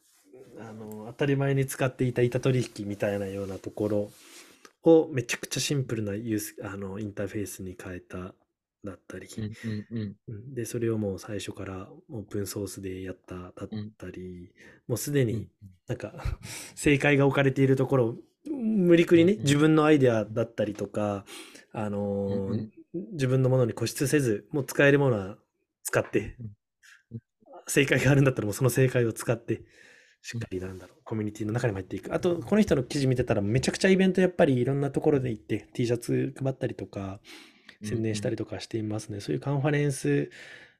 [0.61, 4.11] あの、当たり前に使っていた板取引みたいなようなところ
[4.85, 8.35] をめちゃくちゃシンプルなユース、あの、インターフェースに変えた
[8.85, 10.17] だったり、うんうんうん。
[10.29, 10.55] うん。
[10.55, 13.53] で、それをもう最初からオープンソースでやっただっ
[13.97, 14.51] たり、うん
[14.87, 15.49] もうすでにうん
[15.89, 16.15] なんか
[16.75, 18.19] 正解が置かれているところを
[18.51, 19.45] 無理くりね、うんうん。
[19.45, 21.25] 自分のアイデアだったりとか、
[21.73, 22.71] あのーうんうん。
[23.13, 25.39] 自分のものに固執せず、もう使えるものは
[25.83, 26.37] 使って
[27.11, 27.21] うん、
[27.67, 29.63] 正解があるんだったらもうその正解を使って、
[30.23, 32.15] しっかりなんだろう、コミュニティの中にも入っていく。
[32.15, 37.21] あと、この人の記事見てたらめちゃくちゃイベントやっぱりいろんなところで行って T シャツ配ったりとか、
[37.85, 39.21] 宣伝したりとかしていますね。
[39.21, 40.31] そういうカンファレンス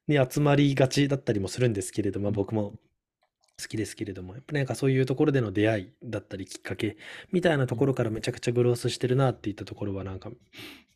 [0.09, 2.75] に集まりがちだったりもするんですけれども、僕も
[3.61, 6.97] 好きですけれども、やっぱりなんかそういうところでの出会いだったりきっかけ
[7.31, 10.31] みたいなところからめちゃくちゃグロースしてるなっていったところはなんか、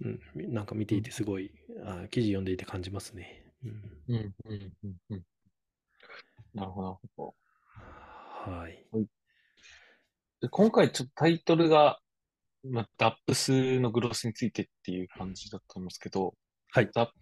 [0.04, 0.20] うん、
[0.52, 1.52] なんか見ていてすごい、
[1.84, 3.44] あ記事読んでいて感じますね。
[3.64, 5.22] うんうん、うん、うん、うん。
[6.54, 6.82] なるほ
[7.16, 7.34] ど、
[7.96, 8.84] はい。
[10.50, 12.00] 今回ちょっとタイトルが、
[12.64, 16.34] まあ、ダップスのグロスについてっていう感じだと思うんですけど、
[16.70, 16.90] はい。
[16.92, 17.12] ダ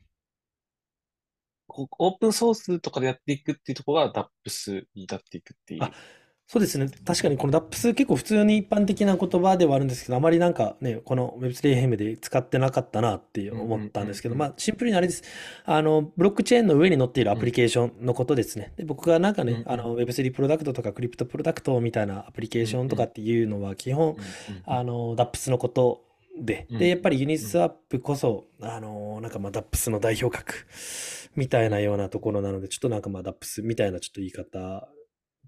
[1.68, 5.80] こオープンソースとかでやっていくっていうところがダップスになっていくっていう。
[6.49, 6.88] あ、そうですね。
[7.05, 15.22] 確かにこの DAPS 結構普通に一般的な言葉ではあるんですけど、あまりなんかね、この Web3FM で使ってなかったなって思ったんですけど、まあシンプルにあれです。
[15.64, 18.72] あの、ブロックチェーンの上に載っているアプリケーションのことですね。
[18.76, 24.18] で、僕がなんかね、うんうんあの Web3 プロダクトとかクリプトプロダクトみたいなアプリケーションとかっていうのは基本、うんうん
[24.64, 26.05] あの、DAPS のこと
[26.38, 30.66] で、うんで、やっぱりユニスワップこそ、あの、なんかまあ DAPS の代表格
[31.34, 34.88] みたいなようなところなので、ちょっとなんかまあ DAPS みたいなちょっと言い方、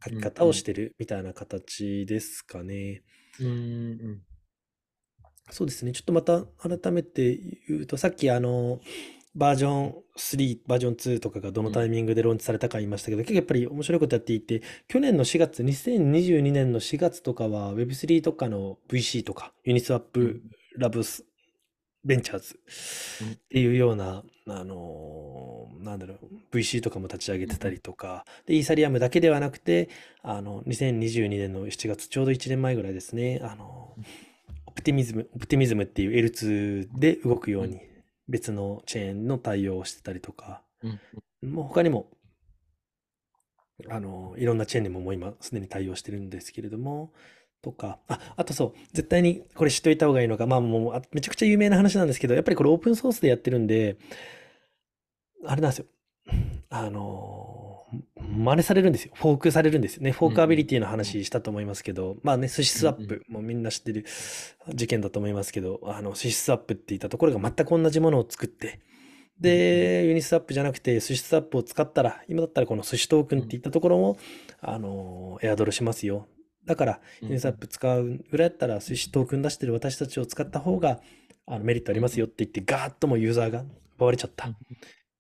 [0.04, 3.02] 書き方をしてるみたいな形ですかね。
[3.40, 4.22] うんうん
[5.50, 5.92] そうですね。
[5.92, 7.38] ちょっとまた改めて
[7.68, 8.80] 言うと、さっきあの、
[9.34, 20.42] バージョン3、バージョン2とかがどのタイミングでローンチされたか言いましたけど、結構やっぱり面白いことやっていて、去年の4月、2022年の4月とかは Web3 とかの VC とか、ユニスワップ
[20.76, 21.24] ラブス
[22.04, 22.60] ベンチャーズ
[23.22, 23.32] うん。
[23.32, 29.88] っていうような、あのーなんだろう、VC とかも立ち上げてたりとか、で、イーサリアムだけではなくて、
[30.22, 33.94] あの、2022年の7月、ちょうど1年前ぐらいですね、あの、
[34.66, 37.80] オプティミズム、オプティミズムっていう L2 で動くように、
[38.28, 41.00] 別のチェーンの対応をしてたりとか、うん
[41.40, 42.10] もう他にも、
[43.88, 47.12] あの、いろんなチェーンにももう今すでに対応してるんですけれども、
[47.62, 53.96] とか、あ、あとそう、絶対にこれ知っておいた方がいいのが、まあもうあめちゃくちゃ有名な話なんですけど、やっぱりこれオープンソースでやってるんで、
[55.44, 55.86] あれなんですよ。
[56.70, 57.86] あの、
[58.20, 59.12] 真似されるんですよ。
[59.14, 60.12] フォークされるんですよね。
[60.12, 64.04] forkability の話したと思いますけど、まあね、寿司スワップ、もうみんな知ってる
[64.74, 68.80] 事件だと思いますけど、あの、寿司スワップって言ったところが全く同じものを作って、
[69.40, 74.18] で、ユニスワップじゃなくて、寿司スワップを使ったら、今だったらこの寿司トークンって言ったところも、
[74.60, 76.26] あの、エアドロしますよ。
[76.68, 81.00] だから、ユニスワップ使うぐらいだったら、寿司トークン出してる私たちを使った方が、
[81.46, 83.64] あのメリットありますよって言って、ガーッともユーザーが
[83.96, 84.52] 奪われちゃった。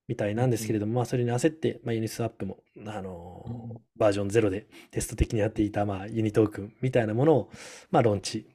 [0.08, 7.50] みたいなんですけれども、まあ、それに焦って、まあ、ユニスワップも、あのバージョン0でテスト的にやっていた、まあ、ユニトークンみたいなものを、
[7.90, 8.46] まあ、ローンチ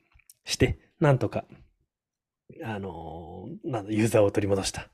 [0.45, 1.45] して、なんとか、
[2.63, 4.89] あのーなんだユーザーを取り戻した。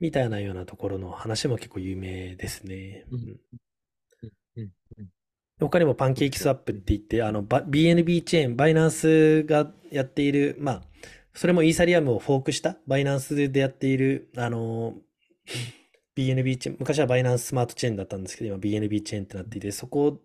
[0.00, 3.04] みたいなようなところの話も結構有名ですね。
[3.10, 3.20] うん。
[4.22, 4.30] うん。
[4.56, 4.70] うん。
[4.98, 5.08] うん
[5.58, 10.82] 他にもパンケーキスワップって言って、あの、BNB チェーン、バイナンスがやっている、まあ、
[11.32, 14.94] それもイーサリアムをフォークした、バイナンスでやっている、あの、
[16.14, 20.20] BNB チェーン、昔はバイナンススマートチェーンだったんですけど、今 BNB チェーンってなっていて、そこ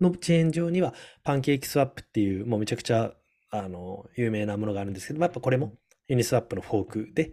[0.00, 0.94] のチェーン上には
[1.24, 3.14] パンケーキスワップっていう、もうめちゃくちゃ、
[3.50, 5.74] あの、有名なものがあるんですけど、まあやっぱこれも
[6.06, 7.32] ユニスワップのフォークで、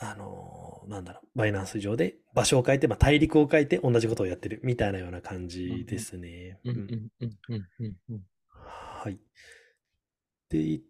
[0.00, 6.58] あの、なんだろう、バイナンス上で場所を変えて、まあ大陸を変えて同じことをやってるみたいなような感じですね。
[8.50, 9.14] はい。
[9.14, 9.16] っ
[10.48, 10.80] て言っ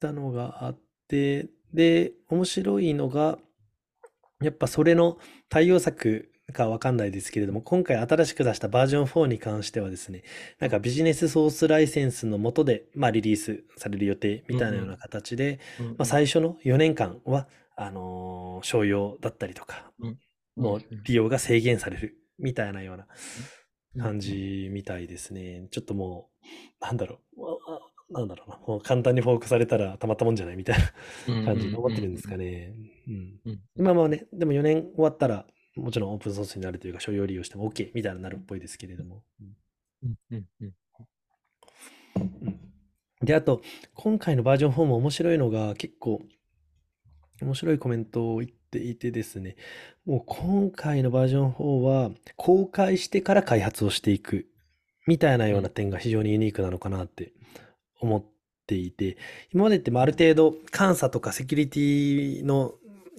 [0.00, 3.38] たのがあって、で、面白いのが、
[4.40, 5.18] やっぱそれの
[5.48, 10.22] 対応策かわかんないですけれども、今回新しく出したバージョン4に関してはですね、
[10.58, 15.86] なんかビジネスソースライセンスの下で、まあリリースされる予定みたいなような形で、うん。
[15.88, 20.18] まあ最初の4年間は、あのー商用だったりとか、うん。
[20.56, 23.06] の利用が制限されるみたいなような
[23.94, 24.02] うん。
[24.02, 25.68] 感じみたいですね。
[25.70, 26.30] ちょっとも
[26.80, 30.78] う、なんだろう、なんだろうな、もう簡単にフォークされたらたまったもんじゃないみたい
[31.28, 32.74] な感じに思ってるんですかね。
[33.76, 35.46] 今まあね、でも4年終わったら、
[35.76, 39.22] もちろんオープンソースになるというか、商用利用しても OK みたいになるっぽいですけれども。
[43.22, 43.60] で、あと、
[43.94, 46.22] 今回のバージョン4も面白いのが、結構、
[47.42, 49.56] 面白いコメントを言っていてですね、
[50.04, 54.46] もう今回のバージョン4は、公開してから開発をしていく、
[55.06, 57.32] みたいなような点が非常にユニークなのかなって
[58.00, 58.24] 思っ
[58.66, 59.16] ていて、
[59.52, 62.74] 今までってまあある程度監査とかセキュリティの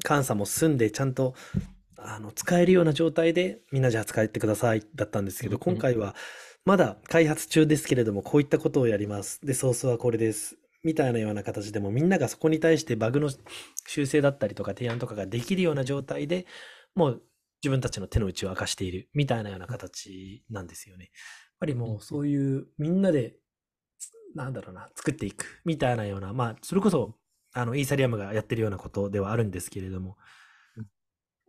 [0.08, 1.34] 監査も済んで、ちゃんと
[1.98, 6.16] あの使えるような状態でみんなじゃあ使ってくださいだったんですけど、今回は
[6.66, 9.40] まだ開発中ですけれども、こういったことをやります。
[9.46, 10.58] で、ソースはこれです。
[10.84, 13.30] みたいなような形でもみんながそこに対してバグの
[13.88, 16.46] 修正だったりとか提案とかができるような状態で
[16.96, 17.22] もう
[17.64, 21.06] 自分たちの手の内を明かしているみたいなような形なんですよね。
[21.06, 21.12] やっ
[21.60, 23.36] ぱりもうそういうみんなで
[24.38, 27.16] なんだろうな、作っていくみたいなような、まあ、それこそ、
[27.54, 30.18] あの、イーサリアムがやってるようなことではあるんですけれども
[30.78, 30.86] うん、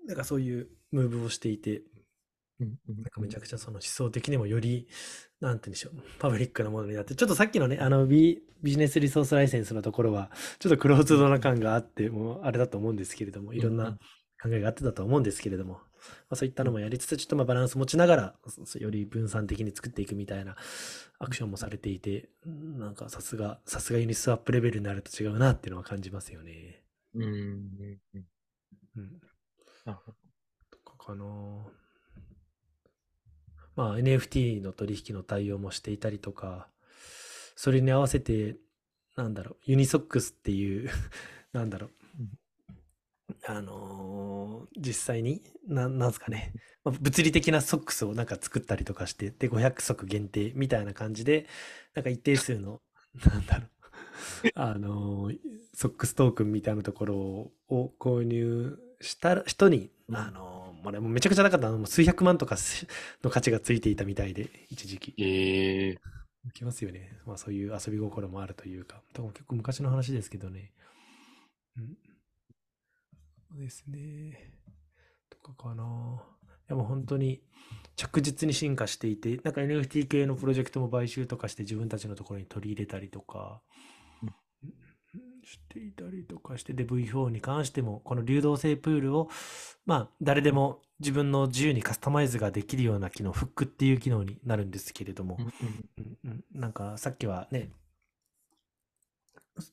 [0.07, 1.83] なんかそういうムーブをしていて、
[2.59, 4.89] なんかめちゃくちゃその思想的にもより、
[5.41, 13.99] なんて言うんでしょう、パブリックなものになって、ちょっとさっきのね、あのビ、ビジネスリソースライセンスのところは、ちょっとクローズドな感があって、もうあれだと思うんですけれども、いろんな
[14.43, 15.80] 考えがあってたと思うんですけれども、
[16.28, 18.34] あ、そういったのもやりつつ、ちょっとまあバランス持ちながら、
[18.80, 20.57] より分散的に作っていくみたいな
[21.18, 26.82] アクションもされていて、なんかさすが、さすがユニスワップレベルになると違うなっていうのは感じますよね。
[27.14, 27.22] うん。
[27.22, 28.01] うん。
[28.97, 29.20] うん。
[29.84, 30.12] なるほ
[30.70, 31.24] とかかな
[33.79, 36.68] まあ NFT の取引の対応もしていたりとか、
[37.57, 38.57] それに合わせて、
[39.16, 40.91] なんだろう、ユニソックスっていう
[41.55, 46.53] なんだろううん、あのー実際に、ななんすかね、
[46.85, 51.47] まあ物理的なソックスをなんか作ったりとかして、で、500足限定みたいな感じで、
[51.95, 52.81] なんか一定数の、
[53.24, 53.70] なんだろう、
[54.55, 55.39] あのー
[55.74, 57.16] ソックストークンみたいなところ
[57.68, 60.16] を購入した人に、うん。
[60.16, 62.57] あのーもうね、もうめちゃくちゃなかったの、もう数百万とか
[63.22, 65.14] の価値がついていたみたいで、一時期。
[65.18, 65.99] ええ
[66.55, 67.12] きますよね。
[67.26, 70.72] まあそういう遊び心もあるというか、多分結構昔の話ですけどね。
[71.76, 71.97] うん。
[73.51, 74.53] そうですね。
[75.31, 75.85] とかかな。
[75.85, 77.43] いやもう本当に
[77.97, 83.97] 着実に進化していて、なんか NFT 系のプロジェクトも買収とかして自分たちのところに取り入れたりとか、うん
[85.49, 89.30] していたりとかして、で V4 に関しても、この流動性プールを、
[89.86, 97.70] まあ誰でも自分の自由にカスタマイズができるような機能、フックっていう機能になるんですけれども、うんうんなんかさっきはね、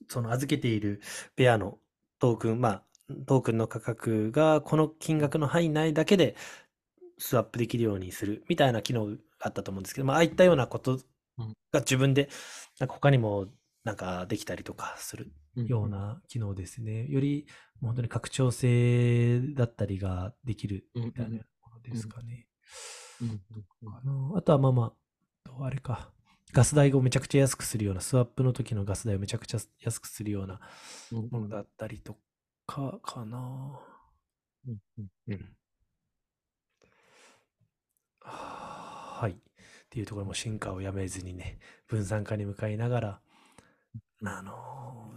[0.08, 1.02] その預けている
[1.36, 1.78] ペアの
[2.20, 2.84] トークン、まあ、
[3.28, 6.36] トークンの価格がこの金額の範囲内だけで
[7.18, 11.00] スワップできるようにするみたいな機能があったと思うんですけど、まあ、ああいったようなこと
[11.72, 12.30] が自分で、
[12.80, 13.48] なんか他にも
[13.84, 15.26] なんかできたりとかする。
[15.26, 17.08] うんような機能ですね。
[17.08, 17.48] より
[17.82, 22.48] 本当に拡張性だったりができるみたいなものですかね。
[23.86, 24.94] あのあとはまあまあ、
[25.46, 26.12] とあれか、
[26.52, 30.60] ガス代をめちゃくちゃ安くするような、スワップの時のガス代をめちゃくちゃ安くするような
[31.12, 32.18] うんものだったりと
[32.66, 33.80] か、かな。
[34.68, 35.56] うんうんうん
[38.28, 39.32] はい。
[39.32, 39.36] っ
[39.90, 43.22] ていうところも進化をやめずにね、分散化に向かいながら、
[44.28, 44.52] あの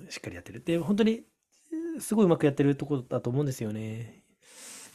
[0.07, 0.63] ーしっかりやってる。
[0.65, 4.23] で、本当に、えーすごいうまくやってるところだと思うんですよね。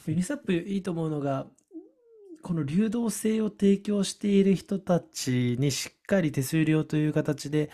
[0.07, 1.45] ユニスワップいいと思うのが、
[2.41, 7.69] この流動性を提供している人たちにしっかり手数料という形で、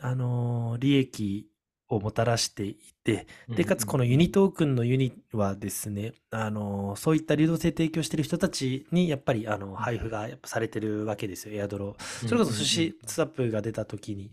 [0.00, 1.48] あのー利益
[1.88, 11.96] をもたらしていて、で、かつこのユニトークンのユニはですね、あの、そういった流動性提供している人たちにやっぱりあの配布がやっぱされてるわけですよ、エアドロ。
[12.26, 14.30] それこそ寿司スワップが出た時に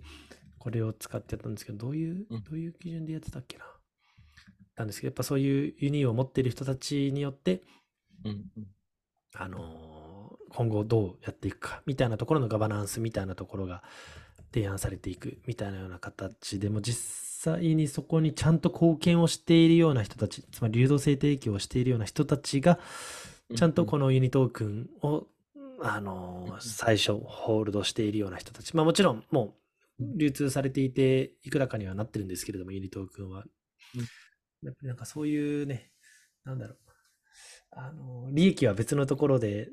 [0.62, 3.66] これを使ってやったんですけど、どういううん、どういう基準でやってたっけな？
[4.78, 7.64] なんですけど、やっぱそういうユニを持っている人たちによって、
[8.24, 8.46] うんうん。
[9.34, 13.82] あの今後どうやっていくかみたいなところのガバナンスみたいなところが
[14.54, 22.78] 提案されていくみたいなような形でも実際にそこにちゃんと貢献をしているような人たちつまり流動性提供をしているような人たちが
[23.56, 25.28] ちゃんとこのユニトークンを
[25.82, 28.76] あの最初ホールドしているような人たち。
[28.76, 29.54] まあもちろんもう
[30.18, 33.46] 流通されていていくらかにはなってるんですけれどもユニトークンは
[34.64, 35.92] やっぱりなんかそういうね
[36.46, 36.78] なんだろう。
[37.72, 39.70] あの、利益は別のところで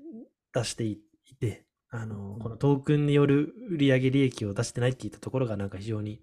[0.54, 1.00] 出してい
[1.40, 6.20] て、あの、このトークンによる売上利益を出してないっていったところがなんか非常に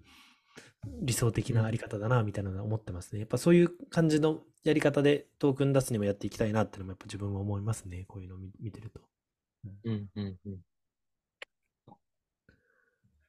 [1.02, 3.20] 理想的なあり方だな、みたいなのは思ってますね。
[3.20, 8.04] やっぱそういう感じのやり方でトークン出すにもやっていきたいなっていうのもやっぱ自分も思いますね。
[8.08, 9.00] こういうのを見見てると。
[9.64, 10.60] うんうんうん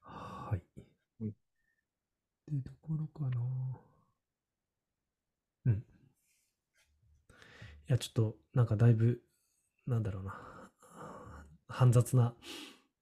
[0.01, 0.61] はい。
[1.21, 1.33] うん
[2.55, 3.41] ってところかな。
[5.65, 5.73] うん。
[5.73, 5.83] い
[7.87, 9.21] や、ちょっと、なんかだいぶ、
[9.85, 10.33] なんだろうな。
[11.67, 12.33] 煩雑な、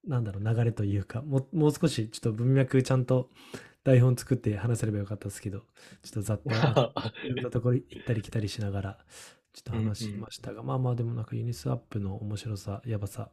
[0.08, 3.30] なんだろう、流れというか、もうもう少し、ちょっと文脈ちゃんと
[3.84, 5.66] 台本作って話せればよかったですけど、ちょ
[6.10, 6.50] っとざっと、
[7.24, 9.06] いろんなところ行ったり来たりしながら、
[9.54, 13.32] ちょっと話しましたが、まあまあでもなんかユニスワップの面白さ、やばさ、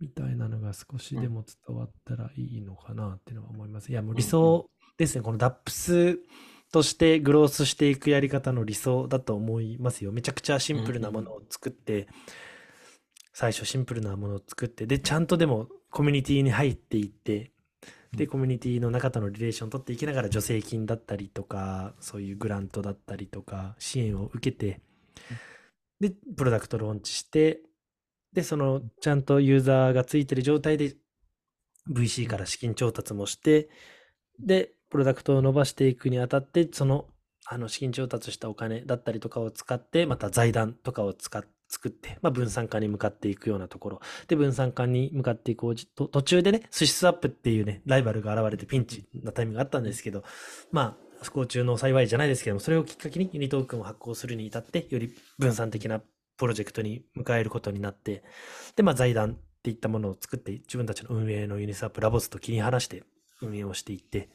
[0.00, 3.90] みたいなのが少しでも伝わったらいいのかなっていうのは思います。
[3.90, 4.68] いや、もう理想
[5.02, 5.22] ですね。
[5.22, 6.18] この DAPS
[6.72, 10.12] としてグロースしていくやり方の理想だと思いますよ。
[10.12, 12.08] めちゃくちゃシンプルなものを作って、
[13.34, 17.52] 最初シンプルなものを作って、で、ちゃんとでもコミュニティに入っていって、
[18.12, 24.80] で、コミュニティの中とのリレーションを取っていきながら助成金だったりとか、そういうグラントだったりとか、支援を受けて、
[26.00, 27.62] で、プロダクトローンチして、
[28.32, 30.96] で、その、ちゃんとユーザーがついてる状態で
[31.90, 33.68] VC から資金調達もして、
[34.38, 37.06] で、プロダクトを伸ばしていくにあたって、その、
[37.46, 44.00] あの、資金調達したお金だったりとかを使って、また財団とかを使っ作って、まあ、分散化に向かっていくようなところ。
[44.28, 50.22] で、分散化に向かっていくおじと途中でね、寿司スワップっていうね、ライバルが現れてピンチなタイミングがあったんですけど、
[50.70, 56.02] まあ、不幸中の幸いじゃないですけども、それをきっかけにユニトークンを発行するに至って、より分散的な
[56.36, 58.22] プロジェクトに向かえることになって、
[58.76, 63.04] で、まあ、財団っていったものを作って、自分たちの運営のユニスワップラボズと切り離して
[63.40, 64.28] 運営をしていって、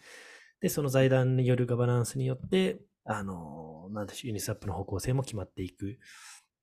[0.61, 5.97] で、その財団によるガバナンスによって、あの、なんでしょう、ユニスワップの方向性も決まっていく、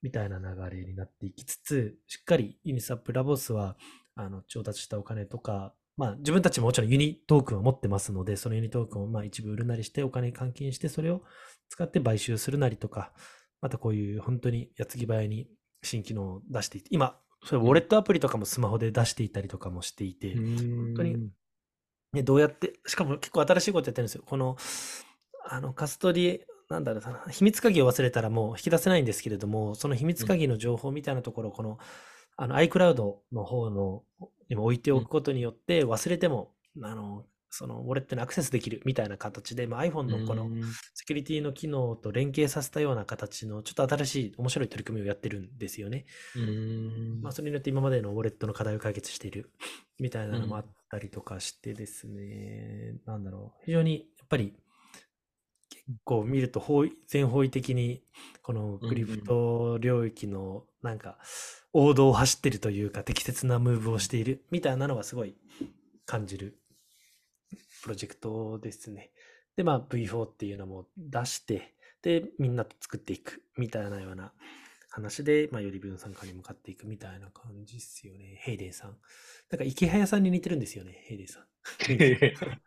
[0.02, 3.76] みたいな流れになっていきつつ、しっかりユニスワップラボズは、
[4.14, 11.22] あの、調達したお金とか、まあ、自分たちももちろんユニトークンを持ってますので、そのユニトークンをまあ一部売るなりして、お金換金して、それを
[11.68, 13.12] 使って買収するなりとか、
[13.60, 15.48] またこういう本当に矢継ぎ早に
[15.82, 21.30] 新機能を出していて、今、それウォレットアプリとかもスマホで出していたりとかもしていて、本当に
[22.14, 24.22] ね、どうやって、しかも結構新しいことやってるんですよ。
[24.24, 24.56] この、
[25.46, 26.40] あの、カストリ、
[26.70, 31.78] なんだろうな、秘密鍵を忘れたらもう引き出せないんですけれども、その秘密鍵の情報みたいなところを、この、
[32.36, 34.02] あの、iCloud の方の、
[34.48, 37.26] にも置いておくことによって、忘れても、あの、
[37.56, 40.50] そのウォレットにアクセスできるみたいな形で、まあ、iPhone のこの
[40.94, 46.04] セキュリティの機能と連携させたような形のちょっと新しい面白い取り組みをやってるんですよね。
[47.22, 49.52] まあ、それによって今までのウォレットの課題を解決している
[50.00, 54.54] みたいなのもあったりとかしてですね、なんだろう、非常にやっぱり
[55.70, 58.02] 結構見ると方位全方位的に
[58.42, 61.18] このクリプト領域のなんか
[61.72, 65.36] 王道を走ってるというか適切なムーブをしているみたいなのはすごい
[66.06, 66.58] 感じる
[67.84, 69.12] プロジェクトですね。
[69.56, 74.32] で、まあ V4 っていうのも出して、で、みんなと作っていくみたいなような
[74.88, 78.38] 話で、まあ、より分散化に向かっていくみたいな感じっすよね。
[78.40, 78.96] ヘイデンさん。
[79.50, 81.46] なんか、イケハヤさんに似てるんですよね、ヘイデンさん。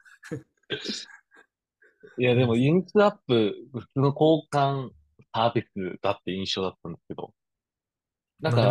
[2.19, 4.91] いや、でも、ユニスワップ、普通の交換
[5.33, 5.67] サービス
[6.03, 7.33] だって印象だったんですけど、
[8.39, 8.67] なんかま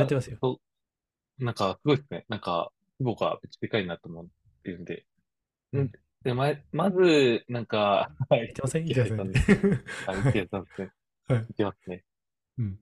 [1.38, 2.24] なんか、すごいですね。
[2.28, 2.70] なんか、
[3.00, 4.26] 規模がめっちゃでかいなと思っ
[4.62, 5.04] てるんで。
[5.72, 5.90] うん。
[6.26, 9.84] で、ま、まず、なんか、はい言ってません池言ってません。
[10.08, 10.90] あ、言ってたんですね。
[11.28, 12.04] はい言ってますね。
[12.58, 12.78] うん。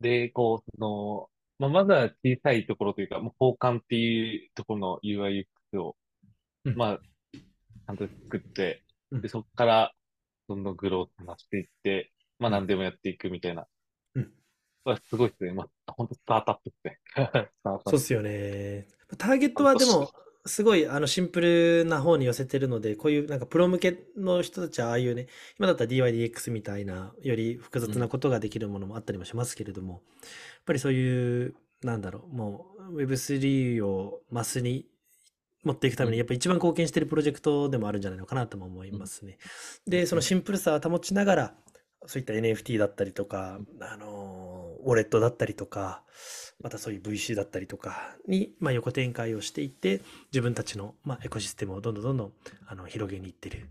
[0.00, 5.44] で、こう、その、まあ、まずは小さいところというか、もう交換っていうところの UI、
[5.74, 5.96] UX を、
[6.64, 7.00] うんまあ、
[7.34, 9.92] ちゃんと作って、うんで、そこから、
[10.48, 13.66] どんどんグロースなしていって、まあ、うん何でもやっていくみたいな。
[14.14, 14.32] うん
[14.86, 15.52] まあ、すごいですね。
[15.52, 16.98] まあ、本当スタートアップですね。
[17.12, 17.30] スター
[17.64, 18.88] トアップそうっすよね。
[19.18, 20.10] ターゲットはでも、
[20.44, 25.28] すごいあのシンプルな方に寄せてるので、こういうなんかプロ向けの人たちはああいうね、
[25.58, 30.00] 今だったら DYDX みたいな、より複雑なことができるものもあったりもしますけれども、やっ
[30.66, 34.86] ぱりそういう、なんだろう、もう Web3 をマスに
[35.62, 39.38] 持っていくために、やっぱ一番貢献しているプロジェクトでもあるんじゃないのかなとも思いますね。
[39.86, 41.54] で、そのシンプルさを保ちながら、
[42.06, 44.41] そういった NFT だったりとか、あの、
[44.84, 46.02] ウォレットだったりとか、
[46.62, 50.00] またそういう VC だったりとかに、まあ、横展開をしていって、
[50.32, 52.32] 自分たちの、まあ、エコシステムをどんどんどんどん
[52.66, 53.66] あの広げにいってる。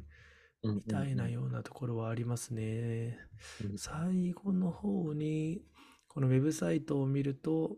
[0.63, 3.17] うんみたいなようなところはありますね。
[3.63, 3.77] うん。
[3.77, 5.63] 最後の方に、
[6.07, 7.77] このウェブサイトを見ると、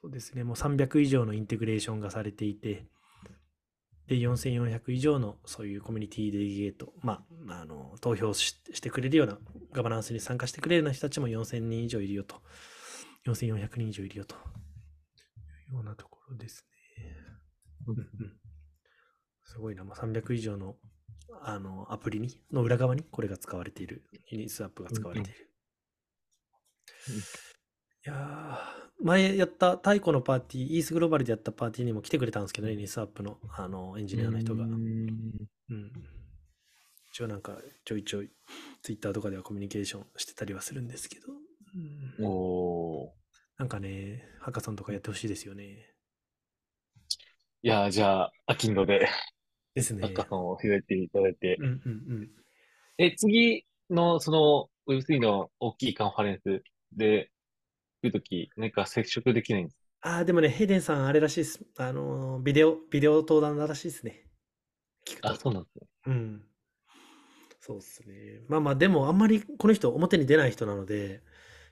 [0.00, 2.86] そうですね、もう300以上のインテグレーションがされていて、
[4.10, 9.38] で、4400以上のそういうコミュニティデリゲート、まあ、あの、投票ししてくれるような、
[9.72, 12.42] ガバナンスに参加してくれるような人たちも4000人以上いるよと。
[13.24, 14.34] 4400人以上いるよと。
[14.34, 14.38] い
[15.70, 16.66] うようなところです
[16.98, 17.04] ね。
[17.86, 18.06] うんうんうん
[19.44, 20.76] すごいな、まあ、300以上の
[21.42, 25.50] あのアプリにの裏側にこれが使われている、ユニスワップが使われている。
[27.08, 27.20] うんうん
[28.02, 28.69] いやー
[29.02, 34.64] 前やった太古のパーティー、イースグローバルでやったパーティーにも来てくれたんですけどね、ユニスワップのあのエンジニアの人が。
[34.64, 35.92] ううんん。
[37.12, 38.30] 一応なんかちょいちょい
[38.82, 41.32] ツイッターとかではコミュニケーションしてたりはするんですけど、
[42.18, 43.10] うんおー。
[43.58, 45.94] なんかね、ハカさんとかやってほしいですよね。
[47.62, 49.06] いやー、じゃあ、アキンドで、
[49.74, 50.02] ですね。
[50.02, 51.74] ハッカソンを開いていただいて、うんうんう
[52.22, 52.30] ん。
[52.96, 56.62] え、次の、その、Web3 の大きいカンファレンス
[56.96, 57.30] で、
[58.02, 61.60] 来るとき、何か接触できないんですああ、でもね、ヘイデンさん、あれらしいです。
[61.76, 64.24] あのー、ビデオ、ビデオ登壇らしいですね。
[65.06, 65.30] 聞くと。
[65.30, 65.88] あ、そうなんですね。
[66.06, 66.42] うん。
[67.60, 68.40] そうっすね。
[68.48, 71.22] まあまあ、でも、あんまりこの人、表に出ない人なので、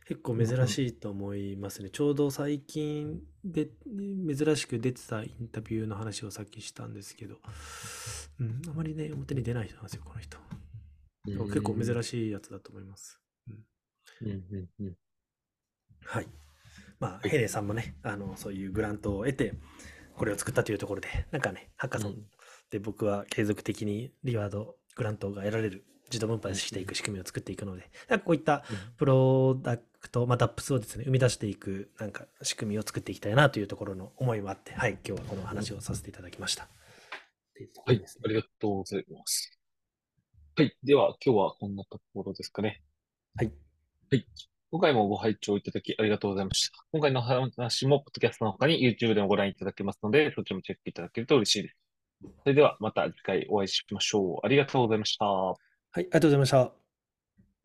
[0.07, 1.91] 結構珍しいと思いますね。
[1.91, 7.37] ちょうど最近で、珍しく出てたインタビューの話をさっきしたんですけど、
[8.41, 10.39] うん、あまりね、表に出ない人なんですよ、この人。
[11.25, 13.21] 結構珍しいやつだと思います。
[14.23, 14.97] うんうんうん。
[16.05, 16.29] はい。
[17.01, 19.55] まあ、はいヘイデンさんもね、あの、そういうグラントを得て、
[20.17, 22.17] これを作ったというところで、なんかね、ハッカソン
[22.71, 28.65] で僕は継続的にリワード、グラントが得られる、自動分配していく仕組みを作っていくので、なんかこういった
[28.97, 36.63] プロダクト、まあ、DAPS をですね、生み出していく、なんか仕組みを作っていきたいなというところの思いもあって、はい、今日はこの話をさせていただきました。
[37.87, 39.59] はいありがとうございます。
[40.57, 40.77] はい。
[40.83, 42.83] では、今日はこんなところですかね。
[43.37, 43.53] はい。
[44.11, 44.27] はい。
[44.71, 46.79] 今回もご拝聴いただきありがとうございました。
[46.93, 51.77] 今回の話も、ポッドキャストの他に YouTube でもご覧いただけますので、そちらもチェックいただけると嬉しいです。
[52.43, 54.47] それではまた次回お会いしましょう。
[54.47, 55.25] ありがとうございました。
[55.25, 55.57] はい、
[55.97, 56.88] ありがとうございました。